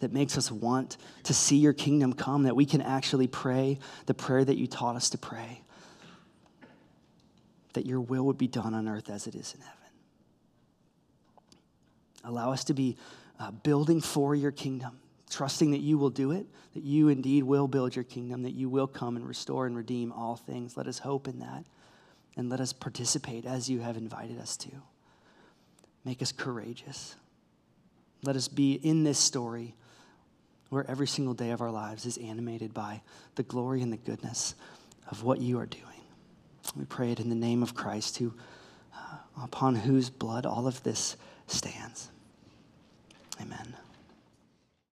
that 0.00 0.12
makes 0.12 0.38
us 0.38 0.52
want 0.52 0.96
to 1.24 1.34
see 1.34 1.56
your 1.56 1.72
kingdom 1.72 2.12
come, 2.12 2.44
that 2.44 2.54
we 2.54 2.64
can 2.64 2.80
actually 2.80 3.26
pray 3.26 3.78
the 4.06 4.14
prayer 4.14 4.44
that 4.44 4.56
you 4.56 4.66
taught 4.66 4.94
us 4.94 5.10
to 5.10 5.18
pray, 5.18 5.62
that 7.72 7.84
your 7.84 8.00
will 8.00 8.24
would 8.26 8.38
be 8.38 8.46
done 8.46 8.74
on 8.74 8.86
earth 8.86 9.10
as 9.10 9.26
it 9.26 9.34
is 9.34 9.54
in 9.54 9.60
heaven. 9.60 9.77
Allow 12.28 12.52
us 12.52 12.62
to 12.64 12.74
be 12.74 12.96
uh, 13.40 13.50
building 13.50 14.00
for 14.00 14.34
your 14.34 14.52
kingdom, 14.52 15.00
trusting 15.30 15.70
that 15.70 15.80
you 15.80 15.96
will 15.96 16.10
do 16.10 16.30
it, 16.30 16.46
that 16.74 16.82
you 16.82 17.08
indeed 17.08 17.42
will 17.42 17.66
build 17.66 17.96
your 17.96 18.04
kingdom, 18.04 18.42
that 18.42 18.52
you 18.52 18.68
will 18.68 18.86
come 18.86 19.16
and 19.16 19.26
restore 19.26 19.66
and 19.66 19.74
redeem 19.74 20.12
all 20.12 20.36
things. 20.36 20.76
Let 20.76 20.86
us 20.86 20.98
hope 20.98 21.26
in 21.26 21.40
that 21.40 21.64
and 22.36 22.50
let 22.50 22.60
us 22.60 22.72
participate 22.72 23.46
as 23.46 23.68
you 23.68 23.80
have 23.80 23.96
invited 23.96 24.38
us 24.38 24.56
to. 24.58 24.70
Make 26.04 26.20
us 26.22 26.30
courageous. 26.30 27.16
Let 28.22 28.36
us 28.36 28.46
be 28.46 28.74
in 28.74 29.04
this 29.04 29.18
story 29.18 29.74
where 30.68 30.88
every 30.88 31.06
single 31.06 31.34
day 31.34 31.50
of 31.50 31.62
our 31.62 31.70
lives 31.70 32.04
is 32.04 32.18
animated 32.18 32.74
by 32.74 33.00
the 33.36 33.42
glory 33.42 33.80
and 33.80 33.92
the 33.92 33.96
goodness 33.96 34.54
of 35.10 35.22
what 35.22 35.40
you 35.40 35.58
are 35.58 35.66
doing. 35.66 35.84
We 36.76 36.84
pray 36.84 37.10
it 37.10 37.20
in 37.20 37.30
the 37.30 37.34
name 37.34 37.62
of 37.62 37.74
Christ, 37.74 38.18
who, 38.18 38.34
uh, 38.94 39.16
upon 39.42 39.74
whose 39.74 40.10
blood 40.10 40.44
all 40.44 40.66
of 40.66 40.82
this 40.82 41.16
stands. 41.46 42.10
Amen. 43.40 43.87